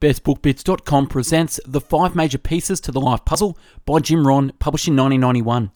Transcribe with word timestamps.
BestBookBits.com 0.00 1.08
presents 1.08 1.58
The 1.66 1.80
Five 1.80 2.14
Major 2.14 2.38
Pieces 2.38 2.78
to 2.82 2.92
the 2.92 3.00
Life 3.00 3.24
Puzzle 3.24 3.58
by 3.84 3.98
Jim 3.98 4.28
Rohn, 4.28 4.52
published 4.60 4.86
in 4.86 4.94
1991. 4.94 5.72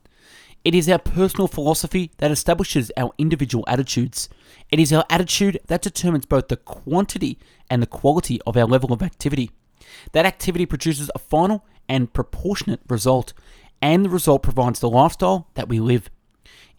It 0.64 0.76
is 0.76 0.88
our 0.88 1.00
personal 1.00 1.48
philosophy 1.48 2.12
that 2.18 2.30
establishes 2.30 2.92
our 2.96 3.10
individual 3.18 3.64
attitudes. 3.66 4.28
It 4.70 4.78
is 4.78 4.92
our 4.92 5.04
attitude 5.10 5.58
that 5.66 5.82
determines 5.82 6.26
both 6.26 6.46
the 6.46 6.56
quantity 6.56 7.36
and 7.68 7.82
the 7.82 7.88
quality 7.88 8.40
of 8.46 8.56
our 8.56 8.64
level 8.64 8.92
of 8.92 9.02
activity. 9.02 9.50
That 10.12 10.24
activity 10.24 10.66
produces 10.66 11.10
a 11.16 11.18
final 11.18 11.66
and 11.88 12.12
proportionate 12.12 12.82
result, 12.88 13.32
and 13.80 14.04
the 14.04 14.08
result 14.08 14.44
provides 14.44 14.78
the 14.78 14.88
lifestyle 14.88 15.48
that 15.54 15.68
we 15.68 15.80
live. 15.80 16.08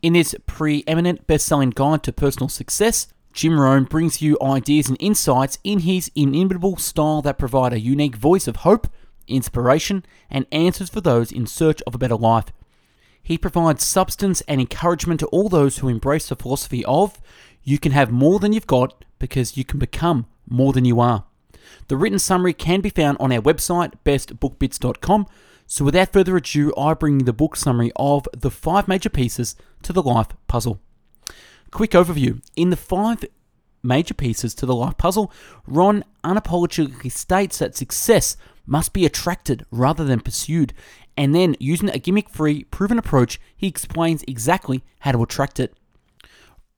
In 0.02 0.14
this 0.14 0.34
preeminent 0.46 1.28
best 1.28 1.46
selling 1.46 1.72
guide 1.72 2.04
to 2.04 2.14
personal 2.14 2.48
success, 2.48 3.08
Jim 3.34 3.60
Rohn 3.60 3.86
brings 3.86 4.22
you 4.22 4.38
ideas 4.44 4.88
and 4.88 4.98
insights 5.00 5.58
in 5.64 5.80
his 5.80 6.12
inimitable 6.16 6.78
style 6.78 7.24
that 7.24 7.40
provide 7.40 7.74
a 7.74 7.80
unique 7.80 8.16
voice 8.16 8.48
of 8.48 8.58
hope, 8.58 8.88
inspiration, 9.28 10.06
and 10.30 10.46
answers 10.52 10.90
for 10.90 11.02
those 11.02 11.32
in 11.32 11.48
search 11.48 11.82
of 11.88 11.96
a 11.96 11.98
better 11.98 12.16
life. 12.16 12.46
He 13.24 13.40
provides 13.40 13.84
substance 13.84 14.42
and 14.42 14.62
encouragement 14.62 15.20
to 15.22 15.28
all 15.28 15.50
those 15.50 15.80
who 15.80 15.88
embrace 15.88 16.30
the 16.30 16.36
philosophy 16.36 16.86
of 16.86 17.20
you 17.64 17.80
can 17.80 17.92
have 17.94 18.12
more 18.12 18.38
than 18.38 18.54
you've 18.54 18.68
got 18.68 19.04
because 19.18 19.58
you 19.58 19.64
can 19.64 19.80
become 19.80 20.28
more 20.48 20.72
than 20.72 20.86
you 20.86 21.00
are. 21.00 21.26
The 21.88 21.98
written 21.98 22.20
summary 22.20 22.54
can 22.54 22.82
be 22.82 22.90
found 22.90 23.18
on 23.20 23.32
our 23.32 23.42
website, 23.42 23.94
bestbookbits.com. 24.06 25.26
So, 25.66 25.86
without 25.86 26.12
further 26.14 26.38
ado, 26.38 26.74
I 26.78 26.94
bring 26.94 27.22
you 27.22 27.26
the 27.26 27.34
book 27.34 27.56
summary 27.56 27.92
of 27.96 28.28
the 28.34 28.52
five 28.52 28.88
major 28.88 29.10
pieces 29.10 29.56
to 29.84 29.94
the 29.94 30.04
life 30.04 30.28
puzzle. 30.48 30.82
Quick 31.74 31.92
overview. 31.94 32.40
In 32.56 32.70
the 32.70 32.78
five 32.78 33.26
major 33.82 34.14
pieces 34.14 34.54
to 34.54 34.68
the 34.68 34.76
life 34.76 34.96
puzzle, 35.00 35.34
Rohn 35.66 36.04
unapologetically 36.24 37.12
states 37.12 37.58
that 37.58 37.76
success 37.76 38.38
must 38.68 38.94
be 38.94 39.08
attracted 39.08 39.66
rather 39.72 40.06
than 40.06 40.20
pursued. 40.20 40.74
And 41.18 41.34
then, 41.34 41.56
using 41.60 41.90
a 41.90 41.98
gimmick 41.98 42.30
free, 42.30 42.66
proven 42.66 43.00
approach, 43.00 43.42
he 43.58 43.68
explains 43.68 44.24
exactly 44.28 44.84
how 45.00 45.14
to 45.14 45.24
attract 45.24 45.60
it. 45.60 45.76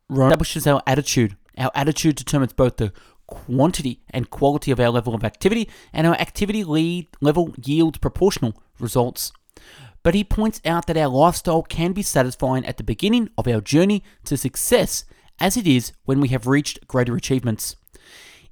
Rohn 0.07 0.27
establishes 0.27 0.65
our 0.65 0.81
attitude. 0.87 1.35
Our 1.57 1.71
attitude 1.75 2.15
determines 2.15 2.53
both 2.53 2.77
the 2.77 2.93
quantity 3.27 3.99
and 4.11 4.29
quality 4.29 4.71
of 4.71 4.79
our 4.79 4.91
level 4.91 5.13
of 5.13 5.25
activity, 5.25 5.69
and 5.91 6.07
our 6.07 6.15
activity 6.15 6.63
lead 6.63 7.09
level 7.19 7.53
yields 7.61 7.97
proportional 7.97 8.63
results 8.79 9.33
but 10.05 10.13
he 10.13 10.23
points 10.23 10.61
out 10.65 10.85
that 10.85 10.97
our 10.97 11.07
lifestyle 11.07 11.63
can 11.63 11.91
be 11.91 12.03
satisfying 12.03 12.63
at 12.67 12.77
the 12.77 12.83
beginning 12.83 13.27
of 13.39 13.47
our 13.47 13.59
journey 13.59 14.03
to 14.23 14.37
success 14.37 15.03
as 15.39 15.57
it 15.57 15.65
is 15.65 15.93
when 16.03 16.21
we 16.21 16.27
have 16.27 16.45
reached 16.45 16.87
greater 16.87 17.15
achievements. 17.15 17.75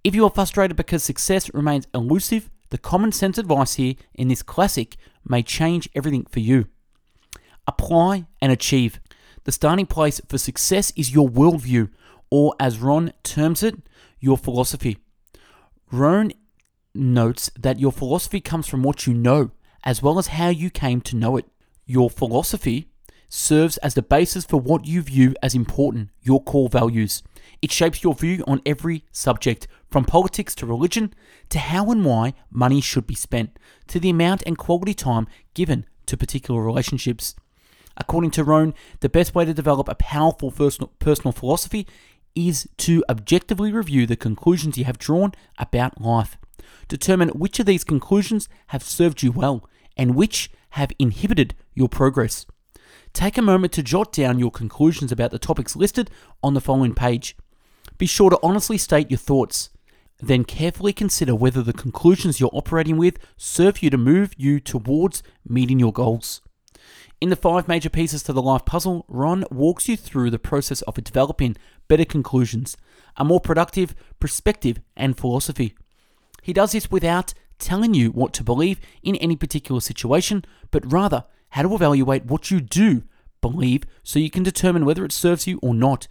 If 0.03 0.15
you 0.15 0.23
are 0.23 0.31
frustrated 0.31 0.75
because 0.75 1.03
success 1.03 1.53
remains 1.53 1.87
elusive, 1.93 2.49
the 2.71 2.79
common 2.79 3.11
sense 3.11 3.37
advice 3.37 3.75
here 3.75 3.93
in 4.15 4.29
this 4.29 4.41
classic 4.41 4.97
may 5.23 5.43
change 5.43 5.87
everything 5.93 6.25
for 6.25 6.39
you. 6.39 6.69
Apply 7.67 8.25
and 8.41 8.51
achieve. 8.51 8.99
The 9.43 9.51
starting 9.51 9.85
place 9.85 10.19
for 10.27 10.39
success 10.39 10.91
is 10.95 11.13
your 11.13 11.29
worldview, 11.29 11.91
or 12.31 12.55
as 12.59 12.79
Rohn 12.79 13.13
terms 13.21 13.61
it, 13.61 13.75
your 14.19 14.39
philosophy. 14.39 14.97
Rohn 15.91 16.31
notes 16.95 17.51
that 17.55 17.79
your 17.79 17.91
philosophy 17.91 18.41
comes 18.41 18.67
from 18.67 18.81
what 18.81 19.05
you 19.05 19.13
know 19.13 19.51
as 19.83 20.01
well 20.01 20.17
as 20.17 20.27
how 20.27 20.49
you 20.49 20.69
came 20.69 21.01
to 21.01 21.15
know 21.15 21.37
it. 21.37 21.45
Your 21.85 22.09
philosophy 22.09 22.87
serves 23.29 23.77
as 23.77 23.95
the 23.95 24.01
basis 24.01 24.45
for 24.45 24.59
what 24.59 24.85
you 24.85 25.01
view 25.01 25.33
as 25.41 25.55
important, 25.55 26.09
your 26.21 26.41
core 26.43 26.69
values. 26.69 27.23
It 27.61 27.71
shapes 27.71 28.03
your 28.03 28.13
view 28.13 28.43
on 28.45 28.61
every 28.65 29.03
subject, 29.11 29.67
from 29.89 30.05
politics 30.05 30.53
to 30.55 30.65
religion, 30.65 31.13
to 31.49 31.59
how 31.59 31.91
and 31.91 32.05
why 32.05 32.35
money 32.51 32.79
should 32.79 33.07
be 33.07 33.15
spent, 33.15 33.57
to 33.87 33.99
the 33.99 34.11
amount 34.11 34.43
and 34.45 34.57
quality 34.57 34.93
time 34.93 35.27
given 35.53 35.85
to 36.05 36.15
particular 36.15 36.61
relationships. 36.61 37.35
According 37.97 38.31
to 38.31 38.43
Rohn, 38.43 38.73
the 39.01 39.09
best 39.09 39.35
way 39.35 39.45
to 39.45 39.53
develop 39.53 39.87
a 39.87 39.95
powerful 39.95 40.51
personal 40.51 41.31
philosophy 41.31 41.87
is 42.35 42.67
to 42.77 43.03
objectively 43.09 43.71
review 43.71 44.05
the 44.05 44.15
conclusions 44.15 44.77
you 44.77 44.85
have 44.85 44.97
drawn 44.97 45.31
about 45.57 46.01
life. 46.01 46.37
Determine 46.87 47.29
which 47.29 47.59
of 47.59 47.65
these 47.65 47.83
conclusions 47.83 48.49
have 48.67 48.83
served 48.83 49.21
you 49.21 49.31
well 49.31 49.67
and 49.97 50.15
which 50.15 50.49
have 50.71 50.91
inhibited 50.99 51.55
your 51.73 51.89
progress. 51.89 52.45
Take 53.13 53.37
a 53.37 53.43
moment 53.43 53.73
to 53.73 53.83
jot 53.83 54.11
down 54.11 54.39
your 54.39 54.51
conclusions 54.51 55.11
about 55.11 55.31
the 55.31 55.39
topics 55.39 55.75
listed 55.75 56.09
on 56.41 56.55
the 56.55 56.61
following 56.61 56.95
page. 56.95 57.35
Be 57.97 58.07
sure 58.07 58.31
to 58.31 58.39
honestly 58.41 58.77
state 58.77 59.11
your 59.11 59.19
thoughts. 59.19 59.69
Then 60.19 60.45
carefully 60.45 60.93
consider 60.93 61.35
whether 61.35 61.61
the 61.61 61.73
conclusions 61.73 62.39
you're 62.39 62.49
operating 62.53 62.97
with 62.97 63.19
serve 63.37 63.83
you 63.83 63.89
to 63.89 63.97
move 63.97 64.33
you 64.37 64.59
towards 64.59 65.21
meeting 65.47 65.79
your 65.79 65.93
goals. 65.93 66.41
In 67.21 67.29
the 67.29 67.35
five 67.35 67.67
major 67.67 67.89
pieces 67.89 68.23
to 68.23 68.33
the 68.33 68.41
life 68.41 68.65
puzzle, 68.65 69.05
Rohn 69.07 69.45
walks 69.51 69.87
you 69.87 69.95
through 69.95 70.29
the 70.29 70.39
process 70.39 70.81
of 70.81 70.95
developing 70.95 71.55
better 71.87 72.05
conclusions, 72.05 72.75
a 73.15 73.23
more 73.23 73.39
productive 73.39 73.95
perspective 74.19 74.79
and 74.97 75.17
philosophy. 75.17 75.75
He 76.41 76.51
does 76.51 76.73
this 76.73 76.91
without 76.91 77.33
telling 77.63 77.93
you 77.93 78.11
what 78.11 78.33
to 78.33 78.43
believe 78.43 78.79
in 79.01 79.15
any 79.15 79.35
particular 79.35 79.81
situation, 79.81 80.45
but 80.69 80.91
rather 80.91 81.25
how 81.49 81.63
to 81.63 81.73
evaluate 81.73 82.25
what 82.25 82.51
you 82.51 82.59
do 82.59 83.03
believe 83.41 83.83
so 84.03 84.19
you 84.19 84.29
can 84.29 84.43
determine 84.43 84.85
whether 84.85 85.05
it 85.05 85.11
serves 85.11 85.47
you 85.47 85.59
or 85.61 85.73
not, 85.73 86.07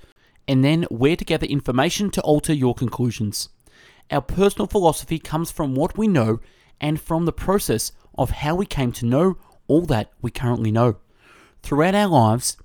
and 0.48 0.64
then 0.64 0.84
where 0.84 1.16
to 1.16 1.24
gather 1.24 1.46
information 1.46 2.10
to 2.10 2.20
alter 2.22 2.52
your 2.52 2.74
conclusions. 2.74 3.48
Our 4.10 4.20
personal 4.20 4.66
philosophy 4.66 5.18
comes 5.18 5.50
from 5.50 5.74
what 5.74 5.96
we 5.96 6.08
know 6.08 6.40
and 6.80 7.00
from 7.00 7.24
the 7.24 7.32
process 7.32 7.92
of 8.16 8.30
how 8.30 8.54
we 8.54 8.66
came 8.66 8.92
to 8.92 9.06
know 9.06 9.36
all 9.68 9.82
that 9.86 10.10
we 10.20 10.30
currently 10.30 10.70
know. 10.70 10.96
Throughout 11.62 11.94
our 11.94 12.08
lives, 12.08 12.56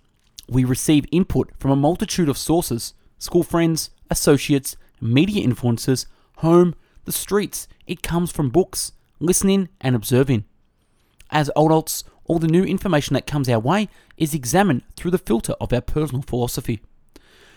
we 0.50 0.64
receive 0.64 1.06
input 1.12 1.52
from 1.60 1.72
a 1.72 1.76
multitude 1.76 2.30
of 2.30 2.38
sources 2.38 2.94
school 3.20 3.44
friends, 3.44 3.90
associates, 4.12 4.78
media 5.02 5.46
influencers, 5.46 6.06
home, 6.38 6.76
the 7.08 7.12
streets. 7.12 7.68
It 7.88 8.04
comes 8.04 8.32
from 8.32 8.52
books, 8.52 8.92
listening, 9.20 9.70
and 9.82 9.96
observing. 9.96 10.44
As 11.32 11.50
adults, 11.56 12.04
all 12.26 12.38
the 12.38 12.48
new 12.48 12.64
information 12.64 13.16
that 13.16 13.26
comes 13.26 13.50
our 13.50 13.60
way 13.60 13.90
is 14.18 14.36
examined 14.36 14.84
through 14.96 15.12
the 15.12 15.18
filter 15.18 15.54
of 15.60 15.74
our 15.74 15.82
personal 15.82 16.22
philosophy. 16.22 16.82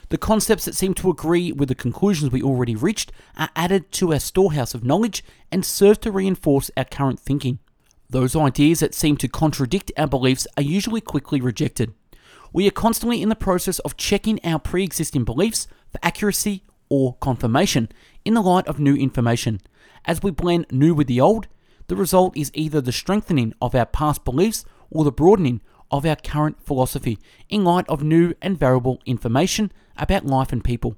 The 0.08 0.18
concepts 0.18 0.64
that 0.64 0.74
seem 0.74 0.94
to 0.94 1.10
agree 1.10 1.52
with 1.52 1.68
the 1.68 1.74
conclusions 1.74 2.32
we 2.32 2.42
already 2.42 2.74
reached 2.74 3.12
are 3.36 3.50
added 3.54 3.92
to 3.92 4.12
our 4.12 4.18
storehouse 4.18 4.74
of 4.74 4.84
knowledge 4.84 5.22
and 5.52 5.64
serve 5.64 6.00
to 6.00 6.10
reinforce 6.10 6.70
our 6.76 6.84
current 6.84 7.20
thinking. 7.20 7.58
Those 8.08 8.34
ideas 8.34 8.80
that 8.80 8.94
seem 8.94 9.16
to 9.18 9.28
contradict 9.28 9.92
our 9.96 10.08
beliefs 10.08 10.48
are 10.56 10.64
usually 10.64 11.00
quickly 11.00 11.40
rejected. 11.40 11.92
We 12.52 12.66
are 12.66 12.72
constantly 12.72 13.22
in 13.22 13.28
the 13.28 13.36
process 13.36 13.78
of 13.80 13.96
checking 13.96 14.44
our 14.44 14.58
pre 14.58 14.82
existing 14.82 15.24
beliefs 15.24 15.68
for 15.92 16.00
accuracy 16.02 16.64
or 16.90 17.16
confirmation 17.20 17.88
in 18.24 18.34
the 18.34 18.42
light 18.42 18.66
of 18.66 18.78
new 18.78 18.94
information. 18.94 19.60
As 20.04 20.22
we 20.22 20.30
blend 20.30 20.66
new 20.70 20.94
with 20.94 21.06
the 21.06 21.20
old, 21.20 21.48
the 21.86 21.96
result 21.96 22.36
is 22.36 22.50
either 22.52 22.80
the 22.80 22.92
strengthening 22.92 23.54
of 23.62 23.74
our 23.74 23.86
past 23.86 24.24
beliefs 24.24 24.64
or 24.90 25.04
the 25.04 25.12
broadening 25.12 25.62
of 25.90 26.04
our 26.04 26.16
current 26.16 26.62
philosophy 26.64 27.18
in 27.48 27.64
light 27.64 27.88
of 27.88 28.02
new 28.02 28.34
and 28.42 28.58
variable 28.58 29.00
information 29.06 29.72
about 29.96 30.26
life 30.26 30.52
and 30.52 30.62
people. 30.62 30.96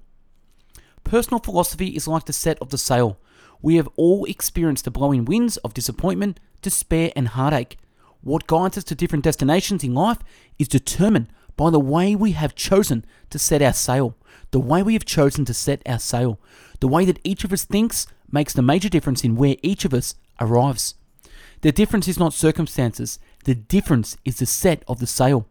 Personal 1.04 1.40
philosophy 1.40 1.88
is 1.88 2.08
like 2.08 2.26
the 2.26 2.32
set 2.32 2.58
of 2.60 2.70
the 2.70 2.78
sail. 2.78 3.18
We 3.60 3.76
have 3.76 3.88
all 3.96 4.24
experienced 4.24 4.84
the 4.84 4.90
blowing 4.90 5.24
winds 5.24 5.56
of 5.58 5.74
disappointment, 5.74 6.40
despair, 6.62 7.12
and 7.16 7.28
heartache. 7.28 7.78
What 8.20 8.46
guides 8.46 8.78
us 8.78 8.84
to 8.84 8.94
different 8.94 9.24
destinations 9.24 9.82
in 9.82 9.94
life 9.94 10.18
is 10.58 10.68
determined 10.68 11.28
by 11.56 11.70
the 11.70 11.80
way 11.80 12.14
we 12.14 12.32
have 12.32 12.54
chosen 12.54 13.04
to 13.30 13.38
set 13.38 13.62
our 13.62 13.72
sail, 13.72 14.16
the 14.52 14.60
way 14.60 14.82
we 14.82 14.92
have 14.92 15.04
chosen 15.04 15.44
to 15.46 15.54
set 15.54 15.82
our 15.86 15.98
sail, 15.98 16.38
the 16.80 16.88
way 16.88 17.04
that 17.04 17.18
each 17.24 17.42
of 17.42 17.52
us 17.52 17.64
thinks 17.64 18.06
makes 18.30 18.52
the 18.52 18.62
major 18.62 18.88
difference 18.88 19.24
in 19.24 19.34
where 19.34 19.56
each 19.62 19.84
of 19.84 19.92
us 19.92 20.14
arrives. 20.40 20.94
The 21.62 21.72
difference 21.72 22.06
is 22.06 22.18
not 22.18 22.32
circumstances, 22.32 23.18
the 23.44 23.54
difference 23.54 24.16
is 24.24 24.38
the 24.38 24.46
set 24.46 24.84
of 24.86 25.00
the 25.00 25.06
sail. 25.06 25.48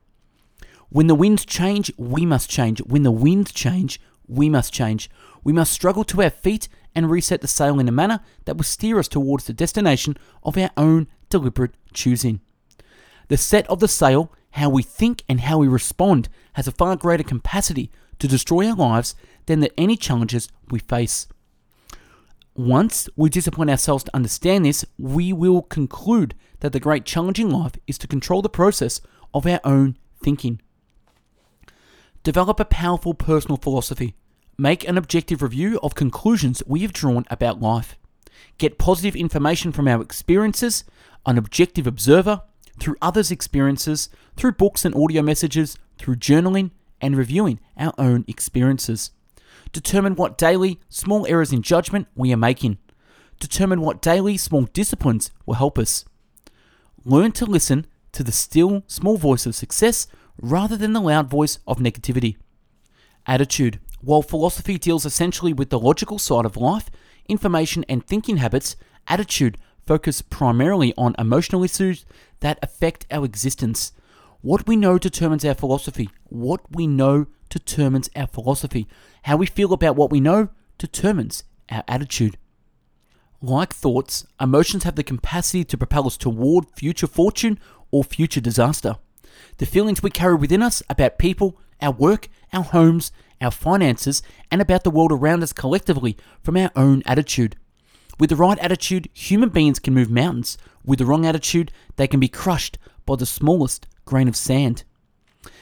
When 0.90 1.08
the 1.08 1.16
winds 1.16 1.46
change, 1.46 1.92
we 1.98 2.26
must 2.26 2.50
change. 2.50 2.80
When 2.82 3.04
the 3.04 3.12
winds 3.12 3.52
change, 3.52 4.00
we 4.28 4.50
must 4.50 4.74
change. 4.74 5.10
We 5.44 5.54
must 5.54 5.72
struggle 5.72 6.04
to 6.06 6.22
our 6.22 6.30
feet 6.30 6.68
and 6.94 7.10
reset 7.10 7.42
the 7.42 7.48
sail 7.48 7.80
in 7.80 7.88
a 7.88 7.94
manner 7.94 8.20
that 8.46 8.58
will 8.58 8.66
steer 8.66 9.00
us 9.00 9.08
towards 9.08 9.46
the 9.46 9.54
destination 9.54 10.18
of 10.44 10.58
our 10.58 10.70
own 10.76 11.08
deliberate 11.30 11.76
choosing. 11.94 12.42
The 13.30 13.38
set 13.38 13.66
of 13.68 13.80
the 13.80 13.88
sail 13.88 14.32
how 14.52 14.70
we 14.70 14.84
think 14.84 15.24
and 15.30 15.42
how 15.42 15.58
we 15.58 15.68
respond 15.68 16.30
has 16.54 16.68
a 16.68 16.72
far 16.72 16.96
greater 16.96 17.24
capacity 17.24 17.90
to 18.22 18.28
destroy 18.28 18.68
our 18.70 18.76
lives 18.76 19.16
than 19.48 19.60
that 19.60 19.74
any 19.78 19.98
challenges 19.98 20.48
we 20.70 20.80
face. 20.80 21.28
Once 22.56 23.10
we 23.16 23.30
discipline 23.30 23.70
ourselves 23.70 24.04
to 24.04 24.16
understand 24.16 24.64
this, 24.64 24.86
we 24.98 25.34
will 25.34 25.64
conclude 25.64 26.36
that 26.60 26.72
the 26.72 26.80
great 26.80 27.04
challenge 27.04 27.40
in 27.40 27.50
life 27.50 27.74
is 27.88 27.98
to 27.98 28.08
control 28.08 28.42
the 28.42 28.50
process 28.50 29.02
of 29.34 29.48
our 29.48 29.60
own 29.64 29.98
thinking. 30.24 30.62
Develop 32.24 32.60
a 32.60 32.66
powerful 32.66 33.16
personal 33.16 33.58
philosophy. 33.58 34.14
Make 34.58 34.88
an 34.88 34.98
objective 34.98 35.42
review 35.42 35.80
of 35.82 35.96
conclusions 35.96 36.62
we 36.68 36.82
have 36.82 36.94
drawn 36.94 37.26
about 37.32 37.60
life. 37.60 37.98
get 38.58 38.78
positive 38.78 39.16
information 39.16 39.72
from 39.72 39.88
our 39.88 40.02
experiences, 40.02 40.84
an 41.26 41.38
objective 41.38 41.88
observer, 41.88 42.44
through 42.80 42.96
others' 43.02 43.32
experiences, 43.32 44.10
through 44.36 44.54
books 44.54 44.86
and 44.86 44.96
audio 44.96 45.22
messages, 45.22 45.78
through 45.98 46.16
journaling 46.16 46.72
and 47.02 47.18
reviewing 47.18 47.60
our 47.78 47.94
own 47.98 48.26
experiences. 48.28 49.12
Determine 49.72 50.16
what 50.16 50.38
daily, 50.38 50.80
small 50.90 51.26
errors 51.28 51.54
in 51.54 51.62
judgment 51.62 52.08
we 52.16 52.34
are 52.34 52.38
making. 52.38 52.78
Determine 53.40 53.82
what 53.82 54.02
daily, 54.02 54.38
small 54.38 54.64
disciplines 54.64 55.32
will 55.46 55.56
help 55.56 55.80
us. 55.80 56.06
Learn 57.04 57.32
to 57.34 57.46
listen 57.46 57.88
to 58.12 58.24
the 58.24 58.32
still, 58.32 58.84
small 58.88 59.18
voice 59.18 59.46
of 59.46 59.56
success 59.56 60.08
rather 60.42 60.78
than 60.78 60.94
the 60.94 61.02
loud 61.02 61.30
voice 61.30 61.60
of 61.68 61.78
negativity. 61.78 62.38
Attitude. 63.26 63.80
While 64.02 64.24
philosophy 64.24 64.78
deals 64.78 65.06
essentially 65.06 65.54
with 65.54 65.70
the 65.70 65.80
logical 65.80 66.18
side 66.18 66.46
of 66.46 66.58
life, 66.58 66.90
information, 67.28 67.86
and 67.88 68.06
thinking 68.06 68.38
habits, 68.38 68.76
attitude 69.08 69.58
focus 69.86 70.22
primarily 70.22 70.94
on 70.98 71.16
emotional 71.18 71.64
issues 71.64 72.06
that 72.40 72.60
affect 72.62 73.06
our 73.12 73.26
existence. 73.26 73.92
What 74.42 74.66
we 74.68 74.76
know 74.76 74.98
determines 74.98 75.46
our 75.46 75.54
philosophy. 75.54 76.10
What 76.24 76.62
we 76.72 76.88
know 76.88 77.28
determines 77.50 78.10
our 78.16 78.26
philosophy. 78.26 78.88
How 79.24 79.38
we 79.38 79.46
feel 79.46 79.72
about 79.72 79.96
what 79.96 80.10
we 80.10 80.20
know 80.20 80.50
determines 80.80 81.44
our 81.70 81.84
attitude. 81.88 82.38
Like 83.40 83.72
thoughts, 83.72 84.26
emotions 84.40 84.84
have 84.84 84.96
the 84.96 85.04
capacity 85.04 85.64
to 85.66 85.78
propel 85.78 86.08
us 86.08 86.18
toward 86.18 86.72
future 86.72 87.06
fortune 87.06 87.60
or 87.92 88.04
future 88.04 88.42
disaster. 88.42 88.96
The 89.58 89.68
feelings 89.68 90.02
we 90.02 90.10
carry 90.10 90.36
within 90.36 90.64
us 90.64 90.82
about 90.90 91.20
people, 91.20 91.60
our 91.80 91.92
work, 91.92 92.28
our 92.52 92.64
homes, 92.64 93.12
our 93.42 93.52
finances, 93.52 94.24
and 94.50 94.60
about 94.60 94.84
the 94.84 94.92
world 94.92 95.12
around 95.12 95.44
us 95.44 95.54
collectively 95.54 96.18
from 96.42 96.58
our 96.58 96.72
own 96.76 97.04
attitude. 97.06 97.58
With 98.20 98.32
the 98.32 98.36
right 98.36 98.58
attitude, 98.58 99.08
human 99.14 99.50
beings 99.50 99.78
can 99.78 99.94
move 99.94 100.10
mountains. 100.10 100.58
With 100.84 100.98
the 100.98 101.06
wrong 101.06 101.28
attitude, 101.28 101.72
they 101.96 102.08
can 102.08 102.20
be 102.20 102.28
crushed 102.28 102.80
by 103.06 103.16
the 103.16 103.26
smallest 103.28 103.88
grain 104.06 104.28
of 104.28 104.36
sand. 104.36 104.84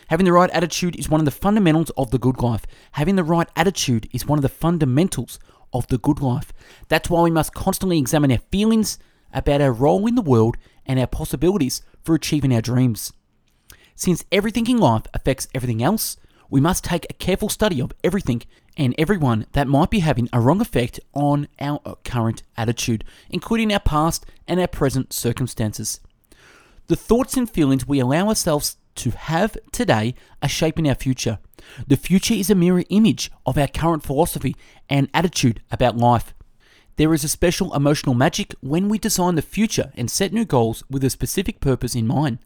Having 0.08 0.26
the 0.26 0.34
right 0.34 0.50
attitude 0.50 0.98
is 0.98 1.08
one 1.08 1.22
of 1.22 1.26
the 1.26 1.32
fundamentals 1.32 1.92
of 1.92 2.12
the 2.12 2.18
good 2.18 2.42
life. 2.42 2.66
Having 2.94 3.16
the 3.16 3.24
right 3.24 3.48
attitude 3.56 4.10
is 4.12 4.26
one 4.26 4.40
of 4.40 4.44
the 4.44 4.50
fundamentals 4.50 5.40
of 5.72 5.88
the 5.88 6.00
good 6.00 6.20
life. 6.20 6.52
That's 6.88 7.10
why 7.10 7.22
we 7.22 7.32
must 7.32 7.54
constantly 7.54 8.00
examine 8.00 8.32
our 8.32 8.40
feelings 8.52 8.98
about 9.32 9.62
our 9.62 9.72
role 9.72 10.08
in 10.08 10.16
the 10.16 10.22
world 10.22 10.58
and 10.86 11.00
our 11.00 11.08
possibilities 11.08 11.84
for 12.02 12.16
achieving 12.16 12.54
our 12.54 12.62
dreams. 12.62 13.14
Since 13.94 14.26
everything 14.32 14.68
in 14.68 14.78
life 14.78 15.04
affects 15.14 15.48
everything 15.54 15.84
else, 15.84 16.18
we 16.50 16.60
must 16.60 16.84
take 16.84 17.06
a 17.10 17.14
careful 17.14 17.50
study 17.50 17.80
of 17.80 17.94
everything 18.04 18.42
and 18.76 18.96
everyone 18.98 19.46
that 19.52 19.68
might 19.68 19.92
be 19.92 20.00
having 20.00 20.30
a 20.34 20.40
wrong 20.40 20.62
effect 20.62 21.00
on 21.14 21.48
our 21.60 21.80
current 22.04 22.42
attitude, 22.58 23.04
including 23.30 23.72
our 23.72 23.80
past 23.80 24.26
and 24.48 24.60
our 24.60 24.68
present 24.68 25.14
circumstances. 25.14 26.00
The 26.90 26.96
thoughts 26.96 27.38
and 27.38 27.48
feelings 27.48 27.88
we 27.88 28.00
allow 28.00 28.30
ourselves 28.30 28.78
to 28.96 29.12
have 29.12 29.56
today 29.72 30.16
are 30.42 30.50
shaping 30.50 30.90
our 30.90 30.96
future. 30.96 31.38
The 31.88 31.96
future 31.96 32.34
is 32.34 32.50
a 32.50 32.56
mirror 32.56 32.84
image 32.90 33.30
of 33.46 33.60
our 33.60 33.68
current 33.68 34.02
philosophy 34.02 34.56
and 34.90 35.08
attitude 35.14 35.62
about 35.70 35.98
life. 35.98 36.34
There 36.96 37.14
is 37.14 37.24
a 37.24 37.30
special 37.30 37.76
emotional 37.76 38.16
magic 38.16 38.56
when 38.62 38.90
we 38.90 38.98
design 38.98 39.36
the 39.36 39.44
future 39.44 39.92
and 39.96 40.10
set 40.10 40.34
new 40.34 40.46
goals 40.46 40.84
with 40.90 41.04
a 41.04 41.12
specific 41.12 41.60
purpose 41.60 41.94
in 41.94 42.08
mind. 42.08 42.40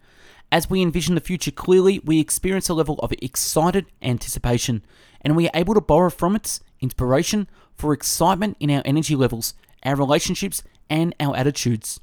As 0.51 0.69
we 0.69 0.81
envision 0.81 1.15
the 1.15 1.21
future 1.21 1.49
clearly, 1.49 1.99
we 2.03 2.19
experience 2.19 2.67
a 2.67 2.73
level 2.73 2.95
of 2.99 3.13
excited 3.21 3.85
anticipation, 4.01 4.83
and 5.21 5.37
we 5.37 5.47
are 5.47 5.55
able 5.55 5.73
to 5.73 5.79
borrow 5.79 6.09
from 6.09 6.35
its 6.35 6.59
inspiration 6.81 7.47
for 7.77 7.93
excitement 7.93 8.57
in 8.59 8.69
our 8.71 8.81
energy 8.83 9.15
levels, 9.15 9.53
our 9.83 9.95
relationships, 9.95 10.63
and 10.89 11.15
our 11.21 11.33
attitudes. 11.33 12.01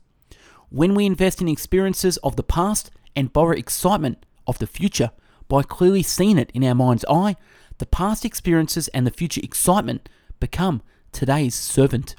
When 0.70 0.94
we 0.94 1.04
invest 1.04 1.42
in 1.42 1.48
experiences 1.48 2.16
of 2.18 2.36
the 2.36 2.44
past 2.44 2.92
and 3.16 3.32
borrow 3.32 3.56
excitement 3.56 4.24
of 4.46 4.60
the 4.60 4.68
future 4.68 5.10
by 5.48 5.64
clearly 5.64 6.04
seeing 6.04 6.38
it 6.38 6.52
in 6.54 6.62
our 6.62 6.76
mind's 6.76 7.04
eye, 7.10 7.34
the 7.78 7.86
past 7.86 8.24
experiences 8.24 8.86
and 8.88 9.04
the 9.04 9.10
future 9.10 9.40
excitement 9.42 10.08
become 10.38 10.82
today's 11.10 11.56
servant. 11.56 12.14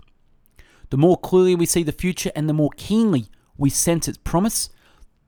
The 0.89 0.97
more 0.97 1.17
clearly 1.17 1.55
we 1.55 1.65
see 1.65 1.81
the 1.83 1.93
future 1.93 2.29
and 2.35 2.49
the 2.49 2.53
more 2.53 2.71
keenly 2.75 3.27
we 3.57 3.69
sense 3.69 4.09
its 4.09 4.17
promise, 4.17 4.69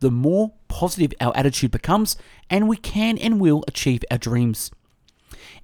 the 0.01 0.11
more 0.11 0.51
positive 0.67 1.13
our 1.21 1.31
attitude 1.33 1.71
becomes, 1.71 2.17
and 2.49 2.67
we 2.67 2.75
can 2.75 3.17
and 3.17 3.39
will 3.39 3.63
achieve 3.69 4.03
our 4.11 4.17
dreams. 4.17 4.69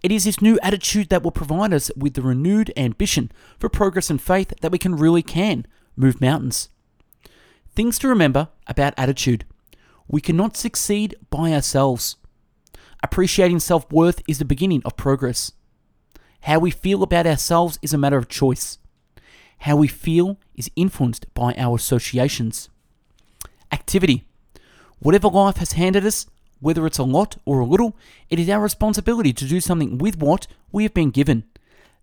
It 0.01 0.13
is 0.13 0.23
this 0.23 0.41
new 0.41 0.57
attitude 0.63 1.09
that 1.09 1.23
will 1.23 1.31
provide 1.31 1.73
us 1.73 1.91
with 1.97 2.13
the 2.13 2.21
renewed 2.21 2.71
ambition 2.77 3.33
for 3.59 3.67
progress 3.67 4.09
and 4.09 4.21
faith 4.21 4.53
that 4.61 4.71
we 4.71 4.77
can 4.77 4.95
really 4.95 5.23
can 5.23 5.65
move 5.97 6.21
mountains. 6.21 6.69
Things 7.79 7.97
to 7.99 8.09
remember 8.09 8.49
about 8.67 8.93
attitude. 8.97 9.45
We 10.09 10.19
cannot 10.19 10.57
succeed 10.57 11.15
by 11.29 11.53
ourselves. 11.53 12.17
Appreciating 13.01 13.61
self 13.61 13.89
worth 13.89 14.21
is 14.27 14.37
the 14.37 14.43
beginning 14.43 14.81
of 14.83 14.97
progress. 14.97 15.53
How 16.41 16.59
we 16.59 16.71
feel 16.71 17.03
about 17.03 17.25
ourselves 17.25 17.79
is 17.81 17.93
a 17.93 17.97
matter 17.97 18.17
of 18.17 18.27
choice. 18.27 18.79
How 19.59 19.77
we 19.77 19.87
feel 19.87 20.37
is 20.55 20.69
influenced 20.75 21.33
by 21.33 21.53
our 21.57 21.77
associations. 21.77 22.67
Activity. 23.71 24.25
Whatever 24.99 25.29
life 25.29 25.55
has 25.55 25.71
handed 25.71 26.05
us, 26.05 26.25
whether 26.59 26.85
it's 26.85 26.97
a 26.97 27.03
lot 27.03 27.37
or 27.45 27.61
a 27.61 27.65
little, 27.65 27.95
it 28.29 28.39
is 28.39 28.49
our 28.49 28.59
responsibility 28.59 29.31
to 29.31 29.45
do 29.45 29.61
something 29.61 29.97
with 29.97 30.17
what 30.17 30.47
we 30.73 30.83
have 30.83 30.93
been 30.93 31.11
given. 31.11 31.45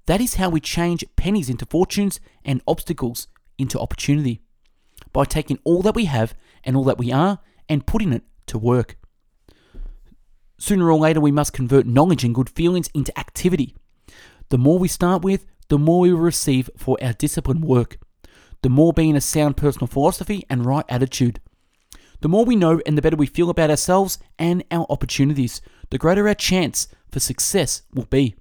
That 0.06 0.22
is 0.22 0.36
how 0.36 0.48
we 0.48 0.60
change 0.60 1.04
pennies 1.16 1.50
into 1.50 1.66
fortunes 1.66 2.18
and 2.46 2.62
obstacles 2.66 3.28
into 3.58 3.78
opportunity. 3.78 4.40
By 5.16 5.24
taking 5.24 5.58
all 5.64 5.80
that 5.80 5.94
we 5.94 6.04
have 6.04 6.34
and 6.62 6.76
all 6.76 6.84
that 6.84 6.98
we 6.98 7.10
are 7.10 7.38
and 7.70 7.86
putting 7.86 8.12
it 8.12 8.24
to 8.48 8.58
work. 8.58 8.98
Sooner 10.58 10.90
or 10.90 10.98
later, 10.98 11.22
we 11.22 11.32
must 11.32 11.54
convert 11.54 11.86
knowledge 11.86 12.22
and 12.22 12.34
good 12.34 12.50
feelings 12.50 12.90
into 12.92 13.18
activity. 13.18 13.74
The 14.50 14.58
more 14.58 14.78
we 14.78 14.88
start 14.88 15.22
with, 15.22 15.46
the 15.68 15.78
more 15.78 16.00
we 16.00 16.12
will 16.12 16.20
receive 16.20 16.68
for 16.76 16.98
our 17.00 17.14
disciplined 17.14 17.64
work. 17.64 17.96
The 18.60 18.68
more 18.68 18.92
being 18.92 19.16
a 19.16 19.22
sound 19.22 19.56
personal 19.56 19.86
philosophy 19.86 20.44
and 20.50 20.66
right 20.66 20.84
attitude. 20.86 21.40
The 22.20 22.28
more 22.28 22.44
we 22.44 22.54
know 22.54 22.82
and 22.84 22.98
the 22.98 23.00
better 23.00 23.16
we 23.16 23.24
feel 23.24 23.48
about 23.48 23.70
ourselves 23.70 24.18
and 24.38 24.64
our 24.70 24.84
opportunities, 24.90 25.62
the 25.88 25.96
greater 25.96 26.28
our 26.28 26.34
chance 26.34 26.88
for 27.10 27.20
success 27.20 27.80
will 27.94 28.04
be. 28.04 28.34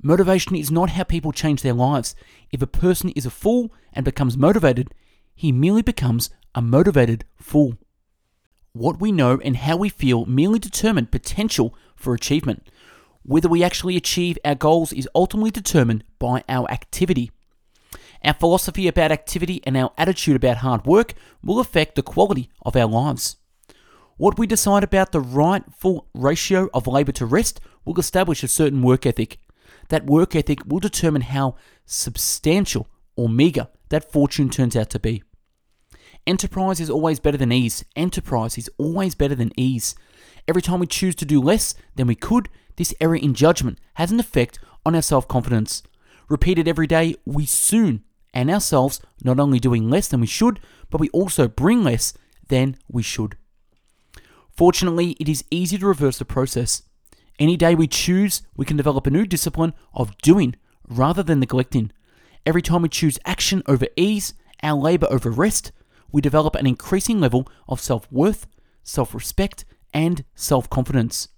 Motivation 0.00 0.56
is 0.56 0.70
not 0.70 0.88
how 0.88 1.02
people 1.02 1.32
change 1.32 1.60
their 1.60 1.74
lives. 1.74 2.16
If 2.50 2.62
a 2.62 2.66
person 2.66 3.10
is 3.10 3.26
a 3.26 3.30
fool 3.30 3.74
and 3.92 4.06
becomes 4.06 4.38
motivated, 4.38 4.94
he 5.40 5.52
merely 5.52 5.80
becomes 5.80 6.28
a 6.54 6.60
motivated 6.60 7.24
fool. 7.38 7.72
What 8.74 9.00
we 9.00 9.10
know 9.10 9.40
and 9.42 9.56
how 9.56 9.78
we 9.78 9.88
feel 9.88 10.26
merely 10.26 10.58
determine 10.58 11.06
potential 11.06 11.74
for 11.96 12.12
achievement. 12.12 12.68
Whether 13.22 13.48
we 13.48 13.64
actually 13.64 13.96
achieve 13.96 14.38
our 14.44 14.54
goals 14.54 14.92
is 14.92 15.08
ultimately 15.14 15.50
determined 15.50 16.04
by 16.18 16.44
our 16.46 16.70
activity. 16.70 17.30
Our 18.22 18.34
philosophy 18.34 18.86
about 18.86 19.12
activity 19.12 19.62
and 19.64 19.78
our 19.78 19.92
attitude 19.96 20.36
about 20.36 20.58
hard 20.58 20.84
work 20.84 21.14
will 21.42 21.58
affect 21.58 21.94
the 21.94 22.02
quality 22.02 22.50
of 22.60 22.76
our 22.76 22.84
lives. 22.84 23.36
What 24.18 24.38
we 24.38 24.46
decide 24.46 24.84
about 24.84 25.10
the 25.10 25.20
rightful 25.20 26.06
ratio 26.12 26.68
of 26.74 26.86
labour 26.86 27.12
to 27.12 27.24
rest 27.24 27.60
will 27.86 27.98
establish 27.98 28.42
a 28.42 28.48
certain 28.48 28.82
work 28.82 29.06
ethic. 29.06 29.38
That 29.88 30.04
work 30.04 30.36
ethic 30.36 30.60
will 30.66 30.80
determine 30.80 31.22
how 31.22 31.56
substantial 31.86 32.88
or 33.16 33.30
meagre 33.30 33.68
that 33.88 34.12
fortune 34.12 34.50
turns 34.50 34.76
out 34.76 34.90
to 34.90 34.98
be. 34.98 35.22
Enterprise 36.26 36.80
is 36.80 36.90
always 36.90 37.18
better 37.18 37.36
than 37.36 37.52
ease. 37.52 37.84
Enterprise 37.96 38.58
is 38.58 38.70
always 38.78 39.14
better 39.14 39.34
than 39.34 39.52
ease. 39.56 39.94
Every 40.46 40.62
time 40.62 40.80
we 40.80 40.86
choose 40.86 41.14
to 41.16 41.24
do 41.24 41.40
less 41.40 41.74
than 41.96 42.06
we 42.06 42.14
could, 42.14 42.48
this 42.76 42.94
error 43.00 43.16
in 43.16 43.34
judgment 43.34 43.78
has 43.94 44.10
an 44.10 44.20
effect 44.20 44.58
on 44.84 44.94
our 44.94 45.02
self 45.02 45.28
confidence. 45.28 45.82
Repeated 46.28 46.68
every 46.68 46.86
day, 46.86 47.14
we 47.24 47.46
soon 47.46 48.04
and 48.32 48.50
ourselves 48.50 49.00
not 49.24 49.40
only 49.40 49.58
doing 49.58 49.90
less 49.90 50.08
than 50.08 50.20
we 50.20 50.26
should, 50.26 50.60
but 50.88 51.00
we 51.00 51.08
also 51.10 51.48
bring 51.48 51.82
less 51.82 52.14
than 52.48 52.76
we 52.88 53.02
should. 53.02 53.36
Fortunately, 54.50 55.16
it 55.18 55.28
is 55.28 55.44
easy 55.50 55.78
to 55.78 55.86
reverse 55.86 56.18
the 56.18 56.24
process. 56.24 56.82
Any 57.38 57.56
day 57.56 57.74
we 57.74 57.86
choose, 57.86 58.42
we 58.56 58.66
can 58.66 58.76
develop 58.76 59.06
a 59.06 59.10
new 59.10 59.24
discipline 59.24 59.72
of 59.94 60.16
doing 60.18 60.54
rather 60.88 61.22
than 61.22 61.40
neglecting. 61.40 61.90
Every 62.44 62.62
time 62.62 62.82
we 62.82 62.88
choose 62.88 63.18
action 63.24 63.62
over 63.66 63.86
ease, 63.96 64.34
our 64.62 64.78
labor 64.78 65.06
over 65.10 65.30
rest, 65.30 65.72
we 66.12 66.20
develop 66.20 66.54
an 66.54 66.66
increasing 66.66 67.20
level 67.20 67.48
of 67.68 67.80
self 67.80 68.10
worth, 68.10 68.46
self 68.82 69.14
respect, 69.14 69.64
and 69.92 70.24
self 70.34 70.68
confidence. 70.70 71.28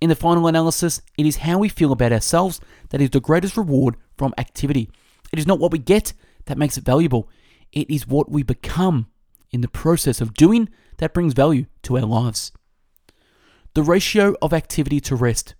In 0.00 0.08
the 0.08 0.14
final 0.14 0.46
analysis, 0.46 1.02
it 1.16 1.26
is 1.26 1.38
how 1.38 1.58
we 1.58 1.68
feel 1.68 1.92
about 1.92 2.12
ourselves 2.12 2.60
that 2.90 3.00
is 3.00 3.10
the 3.10 3.20
greatest 3.20 3.56
reward 3.56 3.96
from 4.16 4.34
activity. 4.38 4.90
It 5.32 5.38
is 5.38 5.46
not 5.46 5.58
what 5.58 5.72
we 5.72 5.78
get 5.78 6.12
that 6.46 6.58
makes 6.58 6.78
it 6.78 6.84
valuable, 6.84 7.28
it 7.72 7.90
is 7.90 8.06
what 8.06 8.30
we 8.30 8.42
become 8.42 9.08
in 9.50 9.60
the 9.60 9.68
process 9.68 10.20
of 10.20 10.34
doing 10.34 10.68
that 10.98 11.14
brings 11.14 11.34
value 11.34 11.66
to 11.82 11.98
our 11.98 12.04
lives. 12.04 12.52
The 13.74 13.82
ratio 13.82 14.34
of 14.40 14.52
activity 14.52 15.00
to 15.00 15.16
rest. 15.16 15.54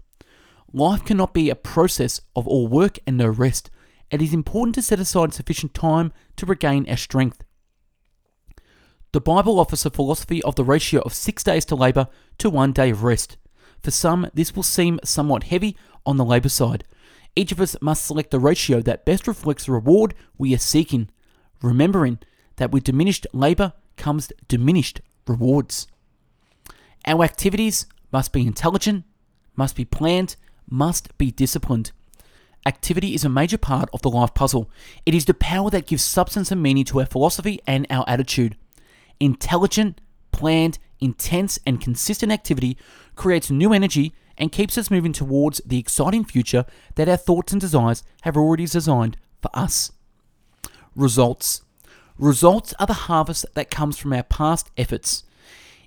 Life 0.73 1.05
cannot 1.05 1.33
be 1.35 1.49
a 1.49 1.55
process 1.55 2.21
of 2.37 2.47
all 2.47 2.69
work 2.69 2.99
and 3.07 3.17
no 3.17 3.29
rest. 3.29 3.71
it 4.11 4.23
is 4.23 4.33
important 4.33 4.75
to 4.75 4.83
set 4.83 5.01
aside 5.01 5.35
sufficient 5.35 5.75
time 5.75 6.13
to 6.37 6.47
regain 6.47 6.89
our 6.89 6.97
strength. 6.97 7.45
The 9.19 9.23
Bible 9.23 9.59
offers 9.59 9.85
a 9.85 9.91
philosophy 9.91 10.41
of 10.45 10.55
the 10.55 10.63
ratio 10.63 11.01
of 11.01 11.13
six 11.13 11.43
days 11.43 11.65
to 11.65 11.75
labour 11.75 12.07
to 12.39 12.49
one 12.49 12.71
day 12.71 12.91
of 12.91 13.03
rest. 13.03 13.37
For 13.83 13.91
some, 13.91 14.31
this 14.33 14.55
will 14.55 14.63
seem 14.63 15.01
somewhat 15.03 15.43
heavy 15.43 15.77
on 16.07 16.19
the 16.19 16.25
labour 16.25 16.51
side. 16.51 16.85
Each 17.35 17.51
of 17.51 17.61
us 17.61 17.75
must 17.83 18.07
select 18.07 18.31
the 18.31 18.39
ratio 18.39 18.81
that 18.83 19.05
best 19.05 19.27
reflects 19.27 19.67
the 19.67 19.73
reward 19.73 20.15
we 20.39 20.55
are 20.55 20.59
seeking, 20.59 21.11
remembering 21.61 22.21
that 22.59 22.71
with 22.71 22.85
diminished 22.85 23.27
labour 23.33 23.73
comes 23.97 24.31
diminished 24.47 25.01
rewards. 25.27 25.89
Our 27.05 27.25
activities 27.25 27.87
must 28.13 28.33
be 28.33 28.47
intelligent, 28.47 29.03
must 29.57 29.75
be 29.75 29.85
planned, 29.85 30.37
must 30.71 31.19
be 31.19 31.33
disciplined. 31.33 31.91
Activity 32.65 33.17
is 33.17 33.25
a 33.25 33.29
major 33.29 33.59
part 33.59 33.91
of 33.93 34.03
the 34.03 34.11
life 34.11 34.35
puzzle. 34.35 34.71
It 35.05 35.13
is 35.13 35.25
the 35.25 35.35
power 35.35 35.71
that 35.71 35.89
gives 35.89 36.05
substance 36.05 36.53
and 36.53 36.63
meaning 36.63 36.85
to 36.85 37.01
our 37.01 37.07
philosophy 37.07 37.59
and 37.67 37.85
our 37.91 38.05
attitude. 38.07 38.57
Intelligent, 39.21 40.01
planned, 40.33 40.79
intense, 41.01 41.59
and 41.67 41.81
consistent 41.81 42.33
activity 42.33 42.77
creates 43.17 43.51
new 43.51 43.73
energy 43.73 44.15
and 44.37 44.53
keeps 44.53 44.79
us 44.79 44.91
moving 44.91 45.13
towards 45.13 45.61
the 45.67 45.79
exciting 45.79 46.25
future 46.25 46.65
that 46.95 47.09
our 47.09 47.17
thoughts 47.17 47.53
and 47.53 47.61
desires 47.61 48.05
have 48.23 48.37
already 48.37 48.67
designed 48.67 49.17
for 49.43 49.51
us. 49.55 49.93
Results. 50.95 51.63
Results 52.19 52.75
are 52.79 52.87
the 52.87 52.93
harvest 52.93 53.47
that 53.55 53.71
comes 53.71 53.99
from 53.99 54.13
our 54.13 54.23
past 54.23 54.71
efforts. 54.77 55.25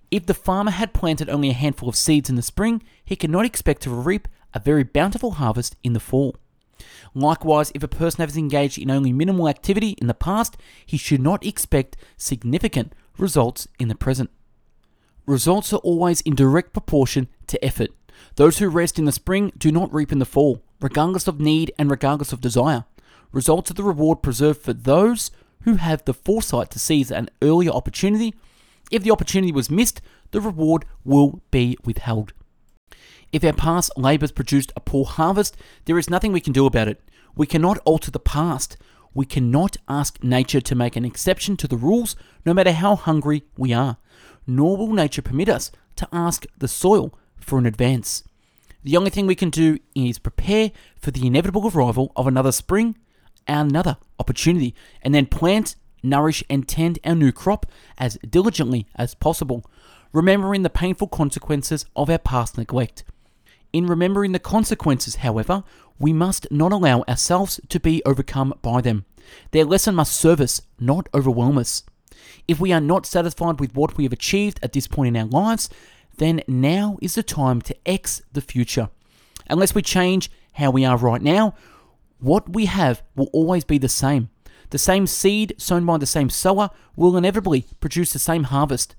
If 0.10 0.26
the 0.26 0.34
farmer 0.34 0.72
had 0.72 0.94
planted 0.94 1.30
only 1.30 1.50
a 1.50 1.54
handful 1.54 1.88
of 1.88 1.96
seeds 1.96 2.30
in 2.30 2.36
the 2.36 2.42
spring, 2.42 2.84
he 3.04 3.16
cannot 3.16 3.46
expect 3.46 3.82
to 3.84 3.90
reap 3.90 4.28
a 4.54 4.60
very 4.60 4.84
bountiful 4.84 5.32
harvest 5.32 5.78
in 5.84 5.94
the 5.94 6.00
fall. 6.00 6.36
Likewise, 7.14 7.72
if 7.76 7.84
a 7.84 7.88
person 7.88 8.22
has 8.26 8.36
engaged 8.36 8.78
in 8.78 8.92
only 8.92 9.14
minimal 9.14 9.48
activity 9.48 9.96
in 10.02 10.08
the 10.08 10.14
past, 10.14 10.58
he 10.86 10.98
should 10.98 11.22
not 11.22 11.46
expect 11.46 11.98
significant 12.18 12.94
results 13.22 13.68
in 13.80 13.88
the 13.88 13.96
present. 13.96 14.30
Results 15.26 15.72
are 15.72 15.78
always 15.78 16.22
in 16.22 16.36
direct 16.36 16.74
proportion 16.74 17.28
to 17.48 17.64
effort. 17.64 17.90
Those 18.36 18.58
who 18.58 18.70
rest 18.70 19.00
in 19.00 19.06
the 19.06 19.12
spring 19.12 19.52
do 19.58 19.72
not 19.72 19.94
reap 19.94 20.12
in 20.12 20.20
the 20.20 20.26
fall, 20.26 20.64
regardless 20.82 21.28
of 21.28 21.40
need 21.40 21.72
and 21.78 21.90
regardless 21.90 22.34
of 22.34 22.42
desire. 22.42 22.86
Results 23.32 23.72
are 23.72 23.76
the 23.76 23.84
reward 23.84 24.22
preserved 24.22 24.62
for 24.62 24.74
those 24.74 25.32
who 25.62 25.76
have 25.76 26.04
the 26.04 26.14
foresight 26.14 26.70
to 26.72 26.80
seize 26.80 27.12
an 27.12 27.30
earlier 27.42 27.72
opportunity. 27.72 28.34
If 28.90 29.04
the 29.04 29.12
opportunity 29.12 29.54
was 29.54 29.70
missed, 29.70 30.02
the 30.32 30.42
reward 30.42 30.86
will 31.06 31.42
be 31.52 31.78
withheld. 31.86 32.34
If 33.32 33.44
our 33.46 33.54
past 33.54 33.92
labours 33.96 34.32
produced 34.32 34.74
a 34.76 34.82
poor 34.82 35.06
harvest, 35.06 35.56
there 35.86 35.98
is 35.98 36.10
nothing 36.10 36.34
we 36.34 36.42
can 36.42 36.52
do 36.52 36.66
about 36.66 36.90
it. 36.90 37.02
We 37.36 37.48
cannot 37.48 37.78
alter 37.86 38.12
the 38.12 38.20
past. 38.20 38.76
We 39.14 39.26
cannot 39.26 39.78
ask 39.88 40.24
nature 40.24 40.62
to 40.62 40.76
make 40.76 40.96
an 40.96 41.06
exception 41.06 41.58
to 41.58 41.68
the 41.68 41.78
rules, 41.78 42.16
no 42.46 42.54
matter 42.54 42.72
how 42.72 42.96
hungry 42.96 43.44
we 43.58 43.74
are. 43.74 43.98
Nor 44.48 44.78
will 44.78 44.94
nature 44.94 45.22
permit 45.22 45.50
us 45.50 45.72
to 45.98 46.08
ask 46.12 46.46
the 46.58 46.68
soil 46.68 47.18
for 47.38 47.60
an 47.60 47.66
advance. 47.66 48.24
The 48.84 48.98
only 48.98 49.10
thing 49.10 49.28
we 49.28 49.36
can 49.36 49.50
do 49.50 49.78
is 49.94 50.18
prepare 50.18 50.72
for 51.00 51.12
the 51.12 51.28
inevitable 51.28 51.70
arrival 51.70 52.12
of 52.16 52.26
another 52.26 52.52
spring, 52.52 52.98
and 53.48 53.70
another 53.70 53.98
opportunity, 54.20 54.74
and 55.02 55.14
then 55.14 55.26
plant, 55.26 55.76
nourish, 56.02 56.44
and 56.50 56.68
tend 56.68 57.00
our 57.04 57.16
new 57.16 57.32
crop 57.32 57.66
as 57.98 58.18
diligently 58.28 58.88
as 58.96 59.14
possible, 59.16 59.66
remembering 60.14 60.62
the 60.62 60.70
painful 60.70 61.08
consequences 61.08 61.86
of 61.96 62.10
our 62.10 62.18
past 62.18 62.58
neglect. 62.58 63.04
In 63.74 63.88
remembering 63.88 64.32
the 64.34 64.40
consequences, 64.40 65.18
however, 65.18 65.64
we 65.98 66.12
must 66.12 66.48
not 66.52 66.72
allow 66.72 67.04
ourselves 67.04 67.60
to 67.70 67.80
be 67.80 68.02
overcome 68.06 68.54
by 68.62 68.82
them. 68.82 69.06
Their 69.52 69.66
lesson 69.66 69.96
must 69.96 70.16
serve 70.16 70.42
us, 70.42 70.62
not 70.80 71.08
overwhelm 71.14 71.58
us. 71.58 71.84
If 72.48 72.60
we 72.60 72.74
are 72.74 72.82
not 72.82 73.06
satisfied 73.06 73.60
with 73.60 73.76
what 73.76 73.98
we 73.98 74.04
have 74.04 74.14
achieved 74.14 74.60
at 74.62 74.74
this 74.74 74.88
point 74.88 75.16
in 75.16 75.22
our 75.22 75.28
lives, 75.28 75.70
then 76.18 76.42
now 76.48 76.98
is 77.02 77.16
the 77.16 77.24
time 77.24 77.62
to 77.62 77.76
X 77.88 78.22
the 78.34 78.42
future. 78.42 78.90
Unless 79.50 79.74
we 79.74 79.82
change 79.82 80.30
how 80.54 80.72
we 80.72 80.84
are 80.84 80.98
right 80.98 81.22
now, 81.22 81.56
what 82.20 82.54
we 82.54 82.66
have 82.66 83.02
will 83.16 83.30
always 83.32 83.64
be 83.64 83.78
the 83.78 83.90
same. 83.90 84.30
The 84.70 84.78
same 84.78 85.08
seed 85.08 85.56
sown 85.58 85.86
by 85.86 85.98
the 85.98 86.06
same 86.06 86.30
sower 86.30 86.70
will 86.96 87.18
inevitably 87.18 87.66
produce 87.80 88.14
the 88.14 88.20
same 88.20 88.46
harvest. 88.46 88.96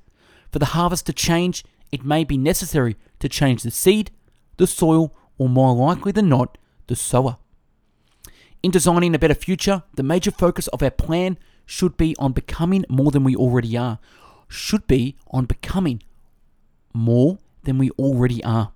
For 0.51 0.59
the 0.59 0.67
harvest 0.67 1.07
to 1.07 1.13
change, 1.13 1.65
it 1.91 2.05
may 2.05 2.25
be 2.25 2.37
necessary 2.37 2.97
to 3.21 3.29
change 3.29 3.63
the 3.63 3.71
seed, 3.71 4.11
the 4.57 4.67
soil, 4.67 5.15
or 5.39 5.49
more 5.49 5.75
likely 5.75 6.13
than 6.13 6.29
not, 6.29 6.59
the 6.87 6.97
sower. 6.97 7.39
In 8.63 8.71
designing 8.71 9.15
a 9.15 9.19
better 9.19 9.35
future, 9.35 9.83
the 9.95 10.03
major 10.03 10.31
focus 10.31 10.69
of 10.69 10.83
our 10.83 10.91
plan 10.91 11.39
should 11.67 11.97
be 11.97 12.15
on 12.19 12.33
becoming 12.33 12.85
more 12.89 13.11
than 13.11 13.25
we 13.25 13.35
already 13.35 13.77
are, 13.77 13.99
should 14.49 14.87
be 14.87 15.17
on 15.31 15.47
becoming 15.47 16.03
more 16.93 17.39
than 17.65 17.79
we 17.79 17.91
already 17.93 18.43
are. 18.45 18.73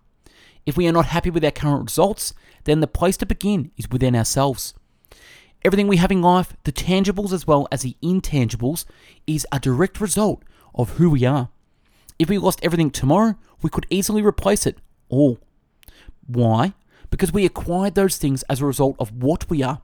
If 0.65 0.77
we 0.77 0.89
are 0.89 0.93
not 0.93 1.07
happy 1.07 1.31
with 1.31 1.45
our 1.45 1.51
current 1.51 1.85
results, 1.85 2.35
then 2.65 2.81
the 2.81 2.87
place 2.89 3.17
to 3.19 3.27
begin 3.27 3.71
is 3.77 3.91
within 3.91 4.17
ourselves. 4.17 4.75
Everything 5.65 5.89
we 5.89 5.97
have 5.99 6.11
in 6.11 6.23
life, 6.23 6.57
the 6.65 6.73
tangibles 6.73 7.33
as 7.33 7.47
well 7.47 7.69
as 7.71 7.83
the 7.83 7.97
intangibles, 8.03 8.85
is 9.27 9.47
a 9.53 9.61
direct 9.61 10.01
result 10.01 10.43
of 10.75 10.91
who 10.91 11.11
we 11.11 11.25
are. 11.25 11.51
If 12.19 12.29
we 12.29 12.39
lost 12.39 12.61
everything 12.63 12.91
tomorrow, 12.91 13.37
we 13.63 13.71
could 13.71 13.87
easily 13.91 14.23
replace 14.23 14.67
it 14.67 14.79
all. 15.09 15.39
Why? 16.27 16.75
Because 17.11 17.33
we 17.33 17.45
acquired 17.45 17.95
those 17.95 18.17
things 18.17 18.43
as 18.45 18.61
a 18.61 18.67
result 18.67 18.97
of 18.99 19.23
what 19.23 19.49
we 19.49 19.63
are. 19.63 19.81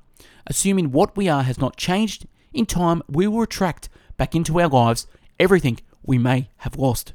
Assuming 0.47 0.91
what 0.91 1.17
we 1.17 1.29
are 1.29 1.43
has 1.43 1.59
not 1.59 1.77
changed, 1.77 2.27
in 2.53 2.67
time 2.67 3.03
we 3.09 3.27
will 3.27 3.43
attract 3.43 3.89
back 4.17 4.35
into 4.35 4.61
our 4.61 4.69
lives 4.69 5.07
everything 5.39 5.79
we 6.03 6.19
may 6.19 6.51
have 6.59 6.77
lost. 6.77 7.13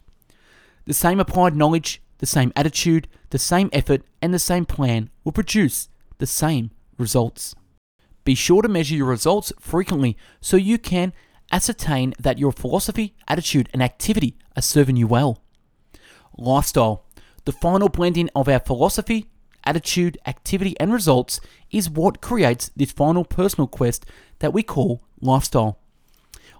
The 0.85 0.93
same 0.93 1.19
applied 1.19 1.55
knowledge, 1.55 2.01
the 2.19 2.25
same 2.25 2.53
attitude, 2.55 3.07
the 3.29 3.39
same 3.39 3.69
effort, 3.73 4.03
and 4.21 4.33
the 4.33 4.39
same 4.39 4.65
plan 4.65 5.09
will 5.23 5.33
produce 5.33 5.89
the 6.17 6.25
same 6.25 6.71
results. 6.97 7.53
Be 8.23 8.35
sure 8.35 8.61
to 8.61 8.69
measure 8.69 8.95
your 8.95 9.07
results 9.07 9.53
frequently 9.59 10.17
so 10.41 10.57
you 10.57 10.77
can 10.77 11.13
ascertain 11.51 12.13
that 12.19 12.39
your 12.39 12.51
philosophy, 12.51 13.15
attitude, 13.27 13.69
and 13.73 13.81
activity 13.81 14.35
are 14.55 14.61
serving 14.61 14.97
you 14.97 15.07
well. 15.07 15.41
Lifestyle. 16.37 17.05
The 17.47 17.53
final 17.53 17.87
blending 17.87 18.29
of 18.35 18.49
our 18.49 18.59
philosophy, 18.59 19.27
attitude, 19.63 20.17
activity, 20.25 20.75
and 20.81 20.91
results 20.91 21.39
is 21.71 21.89
what 21.89 22.19
creates 22.19 22.71
this 22.75 22.91
final 22.91 23.23
personal 23.23 23.67
quest 23.67 24.05
that 24.39 24.51
we 24.51 24.63
call 24.63 25.01
lifestyle. 25.21 25.79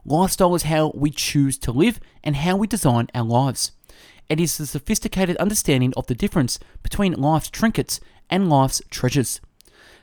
Lifestyle 0.06 0.56
is 0.56 0.64
how 0.64 0.94
we 0.96 1.10
choose 1.10 1.58
to 1.58 1.74
live 1.74 2.00
and 2.24 2.38
how 2.38 2.56
we 2.56 2.68
design 2.68 3.10
our 3.14 3.26
lives. 3.26 3.74
It 4.30 4.40
is 4.40 4.58
the 4.58 4.66
sophisticated 4.66 5.36
understanding 5.36 5.94
of 5.98 6.08
the 6.08 6.16
difference 6.16 6.58
between 6.84 7.12
life's 7.16 7.50
trinkets 7.50 8.00
and 8.30 8.50
life's 8.50 8.82
treasures. 8.90 9.42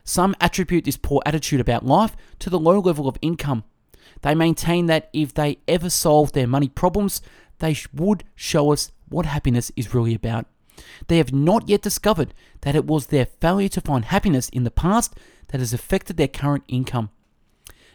Some 0.04 0.36
attribute 0.38 0.84
this 0.84 0.98
poor 0.98 1.22
attitude 1.24 1.60
about 1.60 1.86
life 1.86 2.14
to 2.40 2.50
the 2.50 2.58
low 2.58 2.78
level 2.78 3.08
of 3.08 3.16
income. 3.22 3.64
They 4.20 4.34
maintain 4.34 4.84
that 4.88 5.08
if 5.14 5.32
they 5.32 5.60
ever 5.66 5.88
solved 5.88 6.34
their 6.34 6.46
money 6.46 6.68
problems, 6.68 7.22
they 7.60 7.74
would 7.94 8.24
show 8.34 8.70
us 8.70 8.92
what 9.08 9.24
happiness 9.24 9.72
is 9.76 9.94
really 9.94 10.14
about. 10.14 10.44
They 11.09 11.19
have 11.19 11.33
not 11.33 11.69
yet 11.69 11.83
discovered 11.83 12.35
that 12.62 12.75
it 12.75 12.87
was 12.87 13.07
their 13.07 13.26
failure 13.26 13.69
to 13.69 13.81
find 13.81 14.07
happiness 14.07 14.49
in 14.49 14.64
the 14.64 14.71
past 14.71 15.14
that 15.49 15.61
has 15.61 15.73
affected 15.73 16.16
their 16.16 16.28
current 16.28 16.64
income. 16.69 17.11